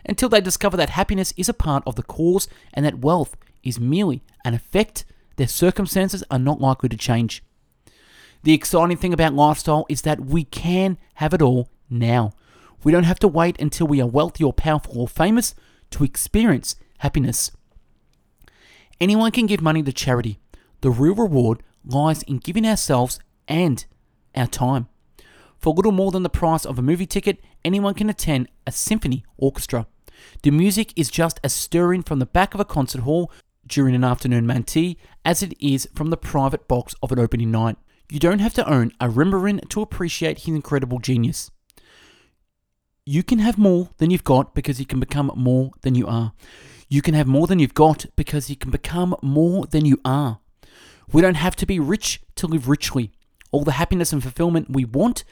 Until 0.06 0.30
they 0.30 0.42
discover 0.42 0.78
that 0.78 0.92
happiness 0.92 1.34
is 1.36 1.50
a 1.50 1.54
part 1.54 1.84
of 1.86 1.96
the 1.96 2.04
cause 2.04 2.48
and 2.74 2.86
that 2.86 3.00
wealth 3.00 3.36
is 3.64 3.80
merely 3.80 4.24
an 4.46 4.54
effect, 4.54 5.06
their 5.36 5.48
circumstances 5.48 6.24
are 6.32 6.40
not 6.40 6.62
likely 6.62 6.90
to 6.90 6.98
change. 6.98 7.44
The 8.44 8.54
exciting 8.54 8.98
thing 8.98 9.14
about 9.14 9.34
lifestyle 9.34 9.86
is 9.90 10.04
that 10.04 10.22
we 10.22 10.46
can 10.46 10.98
have 11.16 11.34
it 11.34 11.42
all 11.42 11.70
now. 11.90 12.34
We 12.84 12.92
don't 12.92 13.04
have 13.04 13.20
to 13.20 13.28
wait 13.28 13.60
until 13.60 13.88
we 13.88 14.02
are 14.02 14.08
wealthy 14.08 14.44
or 14.44 14.54
powerful 14.54 15.02
or 15.02 15.08
famous 15.08 15.54
to 15.92 16.06
experience 16.06 16.78
happiness. 17.00 17.52
Anyone 19.02 19.32
can 19.32 19.46
give 19.46 19.62
money 19.62 19.84
to 19.84 19.92
charity. 19.92 20.40
The 20.82 20.90
real 20.90 21.16
reward 21.16 21.62
lies 21.86 22.24
in 22.24 22.38
giving 22.38 22.66
ourselves 22.66 23.20
and 23.48 23.86
our 24.36 24.48
time. 24.48 24.88
For 25.58 25.74
little 25.74 25.92
more 25.92 26.12
than 26.12 26.24
the 26.24 26.30
price 26.30 26.66
of 26.66 26.80
a 26.80 26.82
movie 26.82 27.06
ticket, 27.06 27.40
anyone 27.66 27.94
can 27.94 28.10
attend 28.10 28.48
a 28.66 28.72
symphony 28.72 29.26
orchestra. 29.38 29.88
The 30.44 30.52
music 30.52 30.94
is 30.96 31.10
just 31.10 31.40
as 31.44 31.54
stirring 31.54 32.04
from 32.04 32.20
the 32.20 32.26
back 32.26 32.54
of 32.54 32.60
a 32.60 32.66
concert 32.66 33.02
hall 33.02 33.32
during 33.68 33.96
an 33.96 34.04
afternoon 34.04 34.48
mantee 34.48 34.98
as 35.26 35.44
it 35.44 35.54
is 35.60 35.88
from 35.94 36.10
the 36.10 36.18
private 36.18 36.68
box 36.68 36.96
of 37.04 37.12
an 37.12 37.20
opening 37.20 37.52
night. 37.52 37.78
You 38.10 38.20
don't 38.20 38.40
have 38.40 38.54
to 38.56 38.70
own 38.70 38.92
a 39.00 39.10
Rembrandt 39.10 39.70
to 39.70 39.82
appreciate 39.82 40.40
his 40.40 40.56
incredible 40.56 41.00
genius. 41.00 41.52
You 43.06 43.24
can 43.24 43.40
have 43.40 43.58
more 43.58 43.90
than 43.98 44.12
you've 44.12 44.24
got 44.24 44.56
because 44.56 44.80
you 44.80 44.86
can 44.86 45.00
become 45.00 45.32
more 45.36 45.72
than 45.82 45.96
you 45.96 46.08
are. 46.08 46.34
You 46.88 47.02
can 47.02 47.14
have 47.14 47.28
more 47.28 47.48
than 47.48 47.60
you've 47.60 47.74
got 47.74 48.06
because 48.16 48.50
you 48.50 48.56
can 48.56 48.72
become 48.72 49.16
more 49.22 49.66
than 49.68 49.86
you 49.86 50.00
are. 50.04 50.40
We 51.12 51.22
don't 51.22 51.36
have 51.36 51.56
to 51.58 51.66
be 51.66 51.80
rich 51.80 52.22
to 52.36 52.46
live 52.46 52.70
richly. 52.70 53.12
All 53.52 53.64
the 53.64 53.74
happiness 53.74 54.14
and 54.14 54.22
fulfillment 54.22 54.70
we 54.70 54.86
want 54.86 55.24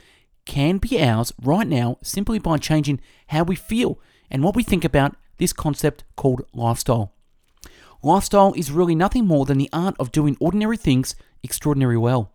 can 0.45 0.77
be 0.77 1.01
ours 1.03 1.31
right 1.43 1.67
now 1.67 1.97
simply 2.01 2.39
by 2.39 2.57
changing 2.57 2.99
how 3.27 3.43
we 3.43 3.55
feel 3.55 3.99
and 4.31 4.43
what 4.43 4.55
we 4.55 4.63
think 4.63 4.83
about 4.83 5.15
this 5.37 5.53
concept 5.53 6.03
called 6.15 6.41
lifestyle. 6.53 7.13
Lifestyle 8.01 8.53
is 8.55 8.71
really 8.71 8.95
nothing 8.95 9.27
more 9.27 9.45
than 9.45 9.59
the 9.59 9.69
art 9.71 9.95
of 9.99 10.11
doing 10.11 10.35
ordinary 10.39 10.77
things 10.77 11.15
extraordinary 11.43 11.97
well. 11.97 12.31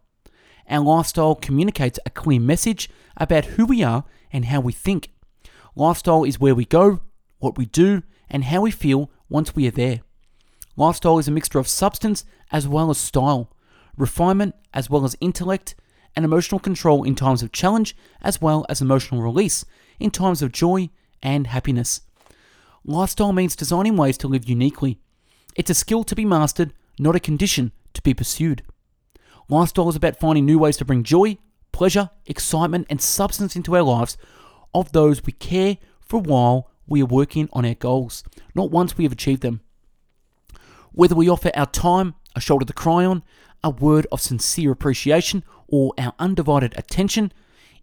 Our 0.69 0.85
lifestyle 0.85 1.35
communicates 1.35 1.99
a 2.07 2.11
clear 2.11 2.41
message 2.41 2.89
about 3.17 3.45
who 3.45 3.67
we 3.67 3.83
are 3.83 4.05
and 4.33 4.45
how 4.45 4.61
we 4.61 4.73
think. 4.73 5.11
Lifestyle 5.75 6.23
is 6.23 6.39
where 6.39 6.55
we 6.55 6.65
go, 6.65 7.01
what 7.39 7.59
we 7.59 7.67
do, 7.67 8.03
and 8.31 8.45
how 8.45 8.61
we 8.61 8.71
feel 8.71 9.11
once 9.29 9.57
we 9.57 9.67
are 9.67 9.73
there. 9.73 10.03
Lifestyle 10.77 11.19
is 11.19 11.29
a 11.29 11.33
mixture 11.33 11.59
of 11.59 11.69
substance 11.69 12.25
as 12.51 12.67
well 12.67 12.91
as 12.91 12.99
style, 12.99 13.51
refinement 13.97 14.55
as 14.73 14.89
well 14.89 15.05
as 15.05 15.17
intellect, 15.21 15.75
and 16.15 16.25
emotional 16.25 16.59
control 16.59 17.05
in 17.05 17.15
times 17.15 17.43
of 17.43 17.53
challenge 17.53 17.97
as 18.21 18.41
well 18.41 18.67
as 18.69 18.81
emotional 18.81 19.23
release 19.23 19.65
in 19.99 20.11
times 20.11 20.43
of 20.43 20.53
joy 20.53 20.91
and 21.23 21.47
happiness. 21.47 22.03
Lifestyle 22.85 23.33
means 23.33 23.57
designing 23.57 23.97
ways 23.97 24.19
to 24.19 24.29
live 24.29 24.49
uniquely. 24.49 24.99
It's 25.55 25.71
a 25.71 25.75
skill 25.75 26.05
to 26.05 26.17
be 26.17 26.25
mastered, 26.25 26.73
not 26.99 27.17
a 27.17 27.21
condition 27.21 27.73
to 27.95 28.03
be 28.03 28.15
pursued. 28.15 28.63
Lifestyle 29.49 29.89
is 29.89 29.97
about 29.97 30.19
finding 30.19 30.47
new 30.47 30.59
ways 30.59 30.77
to 30.79 30.85
bring 30.85 31.03
joy, 31.03 31.39
pleasure, 31.73 32.11
excitement, 32.27 32.87
and 32.91 33.01
substance 33.01 33.57
into 33.57 33.77
our 33.77 33.83
lives 33.83 34.17
of 34.75 34.93
those 34.93 35.25
we 35.25 35.33
care 35.33 35.79
for 36.01 36.21
while 36.21 36.71
we 36.87 37.03
are 37.03 37.07
working 37.07 37.49
on 37.53 37.65
our 37.65 37.75
goals, 37.75 38.25
not 38.55 38.71
once 38.71 38.97
we 38.97 39.05
have 39.05 39.13
achieved 39.13 39.43
them. 39.43 39.61
Whether 40.93 41.15
we 41.15 41.29
offer 41.29 41.51
our 41.55 41.67
time, 41.67 42.15
a 42.37 42.41
shoulder 42.41 42.67
to 42.67 42.73
cry 42.73 43.05
on, 43.05 43.23
a 43.65 43.71
word 43.71 44.07
of 44.13 44.21
sincere 44.21 44.73
appreciation, 44.73 45.45
or 45.69 45.95
our 45.97 46.15
undivided 46.19 46.75
attention, 46.77 47.33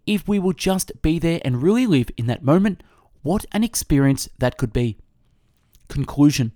if 0.06 0.26
we 0.28 0.38
will 0.38 0.52
just 0.52 0.92
be 1.02 1.18
there 1.18 1.40
and 1.44 1.62
really 1.62 1.86
live 1.86 2.10
in 2.16 2.26
that 2.26 2.44
moment, 2.44 2.82
what 3.22 3.44
an 3.52 3.64
experience 3.64 4.28
that 4.38 4.56
could 4.56 4.72
be. 4.72 4.96
Conclusion 5.88 6.52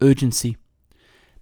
Urgency. 0.00 0.56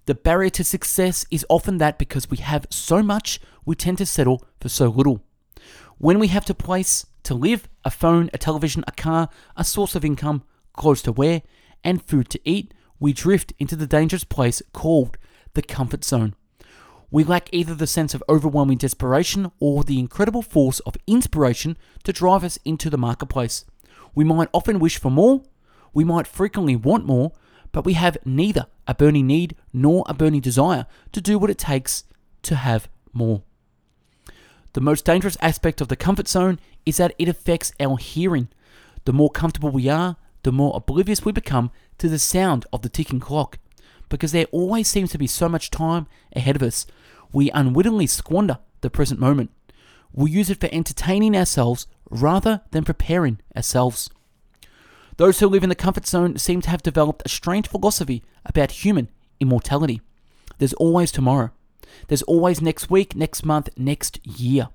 The 0.05 0.15
barrier 0.15 0.51
to 0.51 0.63
success 0.63 1.25
is 1.31 1.45
often 1.49 1.77
that 1.79 1.97
because 1.97 2.29
we 2.29 2.37
have 2.37 2.67
so 2.69 3.03
much, 3.03 3.39
we 3.65 3.75
tend 3.75 3.97
to 3.97 4.05
settle 4.05 4.45
for 4.61 4.69
so 4.69 4.87
little. 4.87 5.21
When 5.97 6.19
we 6.19 6.27
have 6.29 6.45
to 6.45 6.53
place 6.53 7.05
to 7.23 7.33
live, 7.33 7.67
a 7.83 7.91
phone, 7.91 8.29
a 8.33 8.37
television, 8.37 8.83
a 8.87 8.91
car, 8.91 9.29
a 9.57 9.63
source 9.63 9.95
of 9.95 10.05
income, 10.05 10.43
clothes 10.73 11.01
to 11.03 11.11
wear, 11.11 11.41
and 11.83 12.03
food 12.03 12.29
to 12.29 12.39
eat, 12.45 12.73
we 12.99 13.13
drift 13.13 13.53
into 13.59 13.75
the 13.75 13.87
dangerous 13.87 14.23
place 14.23 14.61
called 14.73 15.17
the 15.53 15.61
comfort 15.61 16.03
zone. 16.03 16.35
We 17.11 17.23
lack 17.23 17.49
either 17.51 17.75
the 17.75 17.87
sense 17.87 18.13
of 18.13 18.23
overwhelming 18.27 18.77
desperation 18.77 19.51
or 19.59 19.83
the 19.83 19.99
incredible 19.99 20.41
force 20.41 20.79
of 20.81 20.97
inspiration 21.07 21.77
to 22.03 22.13
drive 22.13 22.43
us 22.43 22.59
into 22.65 22.89
the 22.89 22.97
marketplace. 22.97 23.65
We 24.13 24.23
might 24.23 24.49
often 24.53 24.79
wish 24.79 24.97
for 24.97 25.11
more, 25.11 25.43
we 25.93 26.03
might 26.03 26.27
frequently 26.27 26.75
want 26.75 27.05
more, 27.05 27.31
but 27.71 27.85
we 27.85 27.93
have 27.93 28.17
neither 28.25 28.67
a 28.87 28.93
burning 28.93 29.27
need 29.27 29.55
nor 29.73 30.03
a 30.07 30.13
burning 30.13 30.41
desire 30.41 30.85
to 31.11 31.21
do 31.21 31.37
what 31.37 31.49
it 31.49 31.57
takes 31.57 32.03
to 32.43 32.55
have 32.55 32.87
more. 33.13 33.43
The 34.73 34.81
most 34.81 35.05
dangerous 35.05 35.37
aspect 35.41 35.79
of 35.79 35.87
the 35.87 35.95
comfort 35.95 36.27
zone 36.27 36.59
is 36.85 36.97
that 36.97 37.15
it 37.17 37.29
affects 37.29 37.71
our 37.79 37.97
hearing. 37.97 38.49
The 39.05 39.13
more 39.13 39.29
comfortable 39.29 39.69
we 39.69 39.87
are, 39.87 40.17
the 40.45 40.51
more 40.51 40.73
oblivious 40.75 41.25
we 41.25 41.31
become 41.31 41.71
to 41.97 42.07
the 42.07 42.19
sound 42.19 42.67
of 42.71 42.83
the 42.83 42.89
ticking 42.89 43.19
clock. 43.19 43.57
Because 44.09 44.31
there 44.31 44.45
always 44.51 44.87
seems 44.87 45.09
to 45.09 45.17
be 45.17 45.25
so 45.25 45.49
much 45.49 45.71
time 45.71 46.05
ahead 46.35 46.55
of 46.55 46.61
us, 46.61 46.85
we 47.33 47.49
unwittingly 47.49 48.05
squander 48.05 48.59
the 48.81 48.91
present 48.91 49.19
moment. 49.19 49.49
We 50.13 50.29
use 50.29 50.51
it 50.51 50.59
for 50.59 50.69
entertaining 50.71 51.35
ourselves 51.35 51.87
rather 52.11 52.61
than 52.69 52.83
preparing 52.83 53.39
ourselves. 53.55 54.11
Those 55.17 55.39
who 55.39 55.47
live 55.47 55.63
in 55.63 55.69
the 55.69 55.75
comfort 55.75 56.05
zone 56.05 56.37
seem 56.37 56.61
to 56.61 56.69
have 56.69 56.83
developed 56.83 57.23
a 57.25 57.29
strange 57.29 57.67
philosophy 57.67 58.23
about 58.45 58.85
human 58.85 59.09
immortality. 59.39 59.99
There's 60.59 60.73
always 60.73 61.11
tomorrow. 61.11 61.49
There's 62.07 62.21
always 62.23 62.61
next 62.61 62.91
week, 62.91 63.15
next 63.15 63.43
month, 63.43 63.69
next 63.75 64.23
year. 64.27 64.69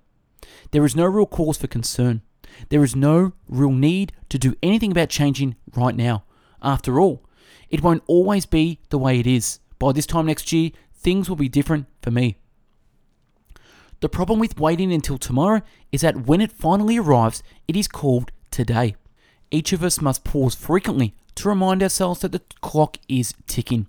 There 0.73 0.85
is 0.85 0.97
no 0.97 1.05
real 1.05 1.27
cause 1.27 1.59
for 1.59 1.69
concern. 1.69 2.23
There 2.69 2.85
is 2.85 2.97
no 2.97 3.33
real 3.49 3.73
need 3.73 4.13
to 4.29 4.39
do 4.39 4.55
anything 4.63 4.93
about 4.93 5.09
changing 5.09 5.57
right 5.75 5.95
now. 5.95 6.25
After 6.63 7.01
all, 7.01 7.25
it 7.69 7.83
won't 7.83 8.03
always 8.07 8.47
be 8.47 8.81
the 8.91 8.99
way 8.99 9.19
it 9.19 9.27
is. 9.27 9.61
By 9.79 9.93
this 9.93 10.07
time 10.07 10.27
next 10.27 10.53
year, 10.53 10.71
things 10.93 11.29
will 11.29 11.37
be 11.37 11.49
different 11.49 11.87
for 12.03 12.11
me. 12.11 12.37
The 14.01 14.09
problem 14.09 14.39
with 14.39 14.59
waiting 14.59 14.93
until 14.93 15.19
tomorrow 15.19 15.63
is 15.93 16.01
that 16.01 16.27
when 16.27 16.41
it 16.41 16.53
finally 16.53 16.99
arrives, 16.99 17.43
it 17.69 17.77
is 17.77 17.87
called 17.87 18.33
today. 18.51 18.97
Each 19.51 19.73
of 19.73 19.83
us 19.83 20.01
must 20.01 20.25
pause 20.25 20.55
frequently 20.55 21.15
to 21.35 21.49
remind 21.49 21.83
ourselves 21.83 22.21
that 22.21 22.33
the 22.33 22.43
clock 22.61 22.99
is 23.09 23.35
ticking. 23.47 23.87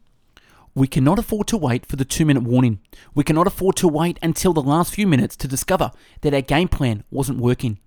We 0.74 0.88
cannot 0.88 1.20
afford 1.20 1.48
to 1.48 1.58
wait 1.58 1.86
for 1.86 1.98
the 1.98 2.06
two 2.06 2.26
minute 2.26 2.44
warning. 2.44 2.80
We 3.14 3.24
cannot 3.24 3.48
afford 3.48 3.76
to 3.78 3.88
wait 3.88 4.18
until 4.22 4.54
the 4.54 4.62
last 4.62 4.94
few 4.94 5.06
minutes 5.06 5.36
to 5.38 5.48
discover 5.48 5.92
that 6.22 6.34
our 6.34 6.42
game 6.42 6.70
plan 6.70 7.04
wasn't 7.12 7.40
working. 7.40 7.80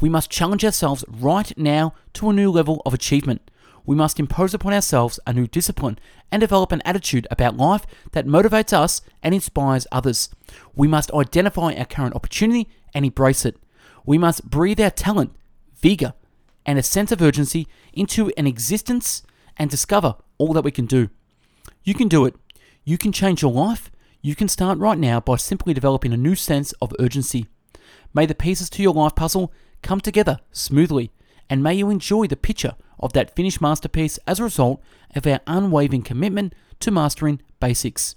We 0.00 0.08
must 0.08 0.30
challenge 0.30 0.64
ourselves 0.64 1.04
right 1.08 1.56
now 1.58 1.94
to 2.14 2.30
a 2.30 2.32
new 2.32 2.50
level 2.50 2.80
of 2.86 2.94
achievement. 2.94 3.50
We 3.84 3.96
must 3.96 4.20
impose 4.20 4.54
upon 4.54 4.72
ourselves 4.72 5.20
a 5.26 5.32
new 5.32 5.46
discipline 5.46 5.98
and 6.30 6.40
develop 6.40 6.72
an 6.72 6.82
attitude 6.84 7.26
about 7.30 7.56
life 7.56 7.86
that 8.12 8.26
motivates 8.26 8.72
us 8.72 9.02
and 9.22 9.34
inspires 9.34 9.86
others. 9.92 10.30
We 10.74 10.88
must 10.88 11.12
identify 11.12 11.74
our 11.74 11.84
current 11.84 12.14
opportunity 12.14 12.68
and 12.94 13.04
embrace 13.04 13.44
it. 13.44 13.56
We 14.06 14.16
must 14.16 14.48
breathe 14.48 14.80
our 14.80 14.90
talent, 14.90 15.34
vigor, 15.80 16.14
and 16.64 16.78
a 16.78 16.82
sense 16.82 17.12
of 17.12 17.22
urgency 17.22 17.66
into 17.92 18.30
an 18.36 18.46
existence 18.46 19.22
and 19.56 19.70
discover 19.70 20.16
all 20.38 20.52
that 20.52 20.64
we 20.64 20.70
can 20.70 20.86
do. 20.86 21.08
You 21.84 21.94
can 21.94 22.08
do 22.08 22.24
it. 22.24 22.34
You 22.84 22.96
can 22.96 23.12
change 23.12 23.42
your 23.42 23.52
life. 23.52 23.90
You 24.22 24.34
can 24.34 24.48
start 24.48 24.78
right 24.78 24.98
now 24.98 25.20
by 25.20 25.36
simply 25.36 25.74
developing 25.74 26.12
a 26.12 26.18
new 26.18 26.34
sense 26.34 26.72
of 26.80 26.94
urgency. 26.98 27.46
May 28.14 28.26
the 28.26 28.34
pieces 28.34 28.70
to 28.70 28.82
your 28.82 28.94
life 28.94 29.14
puzzle 29.14 29.52
come 29.82 30.00
together 30.00 30.38
smoothly, 30.52 31.10
and 31.48 31.62
may 31.62 31.74
you 31.74 31.90
enjoy 31.90 32.26
the 32.26 32.36
picture 32.36 32.74
of 32.98 33.12
that 33.12 33.34
finished 33.34 33.60
masterpiece 33.60 34.18
as 34.26 34.38
a 34.38 34.44
result 34.44 34.82
of 35.14 35.26
our 35.26 35.40
unwavering 35.46 36.02
commitment 36.02 36.54
to 36.80 36.90
mastering 36.90 37.40
basics. 37.58 38.14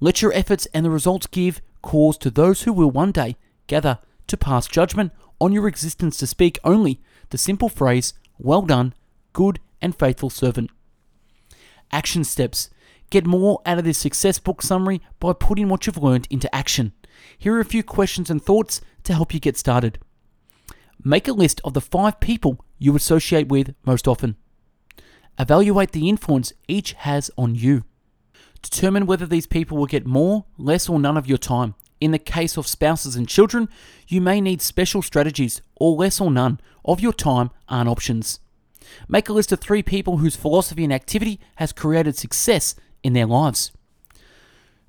Let 0.00 0.22
your 0.22 0.32
efforts 0.32 0.66
and 0.74 0.84
the 0.84 0.90
results 0.90 1.26
give 1.26 1.60
cause 1.82 2.18
to 2.18 2.30
those 2.30 2.62
who 2.62 2.72
will 2.72 2.90
one 2.90 3.12
day 3.12 3.36
gather 3.66 3.98
to 4.26 4.36
pass 4.36 4.66
judgment 4.66 5.12
on 5.40 5.52
your 5.52 5.68
existence 5.68 6.16
to 6.18 6.26
speak 6.26 6.58
only 6.64 7.00
the 7.30 7.38
simple 7.38 7.68
phrase, 7.68 8.14
Well 8.38 8.62
done, 8.62 8.94
good 9.32 9.60
and 9.80 9.96
faithful 9.96 10.30
servant. 10.30 10.70
Action 11.92 12.24
steps. 12.24 12.70
Get 13.10 13.26
more 13.26 13.60
out 13.66 13.78
of 13.78 13.84
this 13.84 13.98
success 13.98 14.38
book 14.38 14.62
summary 14.62 15.00
by 15.20 15.34
putting 15.34 15.68
what 15.68 15.86
you've 15.86 16.02
learned 16.02 16.26
into 16.30 16.52
action. 16.54 16.92
Here 17.38 17.54
are 17.54 17.60
a 17.60 17.64
few 17.64 17.82
questions 17.82 18.30
and 18.30 18.42
thoughts 18.42 18.80
to 19.04 19.14
help 19.14 19.32
you 19.32 19.40
get 19.40 19.56
started. 19.56 19.98
Make 21.02 21.28
a 21.28 21.32
list 21.32 21.60
of 21.64 21.74
the 21.74 21.80
five 21.80 22.20
people 22.20 22.64
you 22.78 22.94
associate 22.96 23.48
with 23.48 23.74
most 23.84 24.06
often. 24.06 24.36
Evaluate 25.38 25.92
the 25.92 26.08
influence 26.08 26.52
each 26.68 26.92
has 26.92 27.30
on 27.36 27.54
you. 27.54 27.84
Determine 28.62 29.06
whether 29.06 29.26
these 29.26 29.46
people 29.46 29.76
will 29.76 29.86
get 29.86 30.06
more, 30.06 30.46
less, 30.56 30.88
or 30.88 30.98
none 30.98 31.16
of 31.16 31.26
your 31.26 31.38
time. 31.38 31.74
In 32.00 32.12
the 32.12 32.18
case 32.18 32.56
of 32.56 32.66
spouses 32.66 33.16
and 33.16 33.28
children, 33.28 33.68
you 34.08 34.20
may 34.20 34.40
need 34.40 34.62
special 34.62 35.02
strategies, 35.02 35.60
or 35.76 35.96
less 35.96 36.20
or 36.20 36.30
none 36.30 36.60
of 36.84 37.00
your 37.00 37.12
time 37.12 37.50
aren't 37.68 37.88
options. 37.88 38.40
Make 39.08 39.28
a 39.28 39.32
list 39.32 39.52
of 39.52 39.60
three 39.60 39.82
people 39.82 40.18
whose 40.18 40.36
philosophy 40.36 40.84
and 40.84 40.92
activity 40.92 41.40
has 41.56 41.72
created 41.72 42.16
success 42.16 42.74
in 43.02 43.12
their 43.12 43.26
lives. 43.26 43.72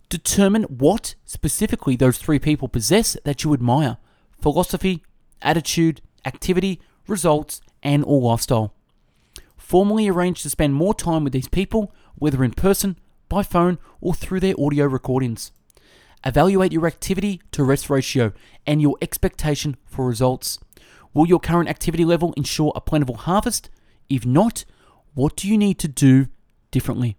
Determine 0.10 0.64
what 0.64 1.16
specifically 1.26 1.96
those 1.96 2.18
three 2.18 2.40
people 2.40 2.68
possess 2.68 3.18
that 3.24 3.44
you 3.44 3.54
admire 3.54 3.98
philosophy, 4.42 5.04
attitude, 5.42 6.02
activity, 6.26 6.82
results, 7.08 7.62
and 7.84 8.04
or 8.06 8.22
lifestyle. 8.22 8.74
Formally 9.58 10.08
arrange 10.08 10.42
to 10.44 10.50
spend 10.50 10.74
more 10.74 10.94
time 10.94 11.24
with 11.24 11.34
these 11.34 11.48
people, 11.48 11.94
whether 12.16 12.44
in 12.44 12.52
person, 12.52 12.98
by 13.30 13.44
phone, 13.44 13.78
or 14.02 14.14
through 14.14 14.40
their 14.40 14.56
audio 14.60 14.86
recordings. 14.86 15.52
Evaluate 16.26 16.72
your 16.72 16.88
activity 16.88 17.42
to 17.52 17.64
rest 17.64 17.90
ratio 17.90 18.34
and 18.66 18.82
your 18.82 18.98
expectation 19.02 19.78
for 19.86 20.08
results. 20.08 20.60
Will 21.14 21.28
your 21.28 21.40
current 21.40 21.70
activity 21.70 22.04
level 22.04 22.34
ensure 22.36 22.74
a 22.76 22.82
plentiful 22.82 23.16
harvest? 23.16 23.70
If 24.10 24.26
not, 24.26 24.66
what 25.14 25.36
do 25.36 25.48
you 25.48 25.58
need 25.58 25.80
to 25.80 25.88
do 25.88 26.28
differently? 26.72 27.16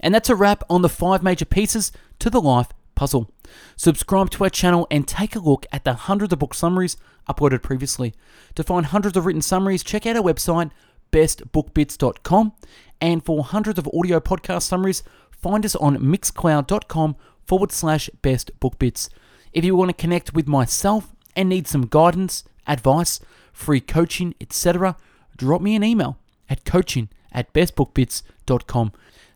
And 0.00 0.14
that's 0.14 0.28
a 0.28 0.36
wrap 0.36 0.62
on 0.68 0.82
the 0.82 0.88
five 0.88 1.22
major 1.22 1.44
pieces 1.44 1.92
to 2.18 2.30
the 2.30 2.40
life 2.40 2.68
puzzle. 2.94 3.30
Subscribe 3.76 4.30
to 4.30 4.44
our 4.44 4.50
channel 4.50 4.86
and 4.90 5.06
take 5.06 5.34
a 5.36 5.40
look 5.40 5.66
at 5.72 5.84
the 5.84 5.94
hundreds 5.94 6.32
of 6.32 6.38
book 6.38 6.54
summaries 6.54 6.96
uploaded 7.28 7.62
previously. 7.62 8.14
To 8.54 8.62
find 8.62 8.86
hundreds 8.86 9.16
of 9.16 9.26
written 9.26 9.42
summaries, 9.42 9.82
check 9.82 10.06
out 10.06 10.16
our 10.16 10.22
website, 10.22 10.70
bestbookbits.com. 11.12 12.52
And 13.00 13.24
for 13.24 13.44
hundreds 13.44 13.78
of 13.78 13.88
audio 13.92 14.20
podcast 14.20 14.62
summaries, 14.62 15.02
find 15.30 15.64
us 15.64 15.76
on 15.76 15.98
mixcloud.com 15.98 17.16
forward 17.44 17.72
slash 17.72 18.08
bestbookbits. 18.22 19.08
If 19.52 19.64
you 19.64 19.76
want 19.76 19.90
to 19.90 19.94
connect 19.94 20.34
with 20.34 20.46
myself 20.46 21.12
and 21.36 21.48
need 21.48 21.66
some 21.66 21.86
guidance, 21.86 22.44
advice, 22.66 23.20
free 23.52 23.80
coaching, 23.80 24.34
etc., 24.40 24.96
drop 25.36 25.60
me 25.60 25.74
an 25.74 25.84
email 25.84 26.16
at 26.48 26.64
coaching 26.64 27.08
at 27.32 27.52
bestbookbits.com. 27.52 28.92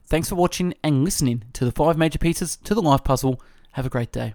Thanks 0.07 0.29
for 0.29 0.37
watching 0.37 0.75
and 0.85 1.05
listening 1.05 1.45
to 1.55 1.65
the 1.65 1.73
five 1.73 1.99
major 1.99 2.19
pieces 2.19 2.57
to 2.65 2.75
the 2.75 2.83
life 2.83 3.03
puzzle. 3.03 3.41
Have 3.73 3.87
a 3.87 3.91
great 3.91 4.13
day. 4.13 4.35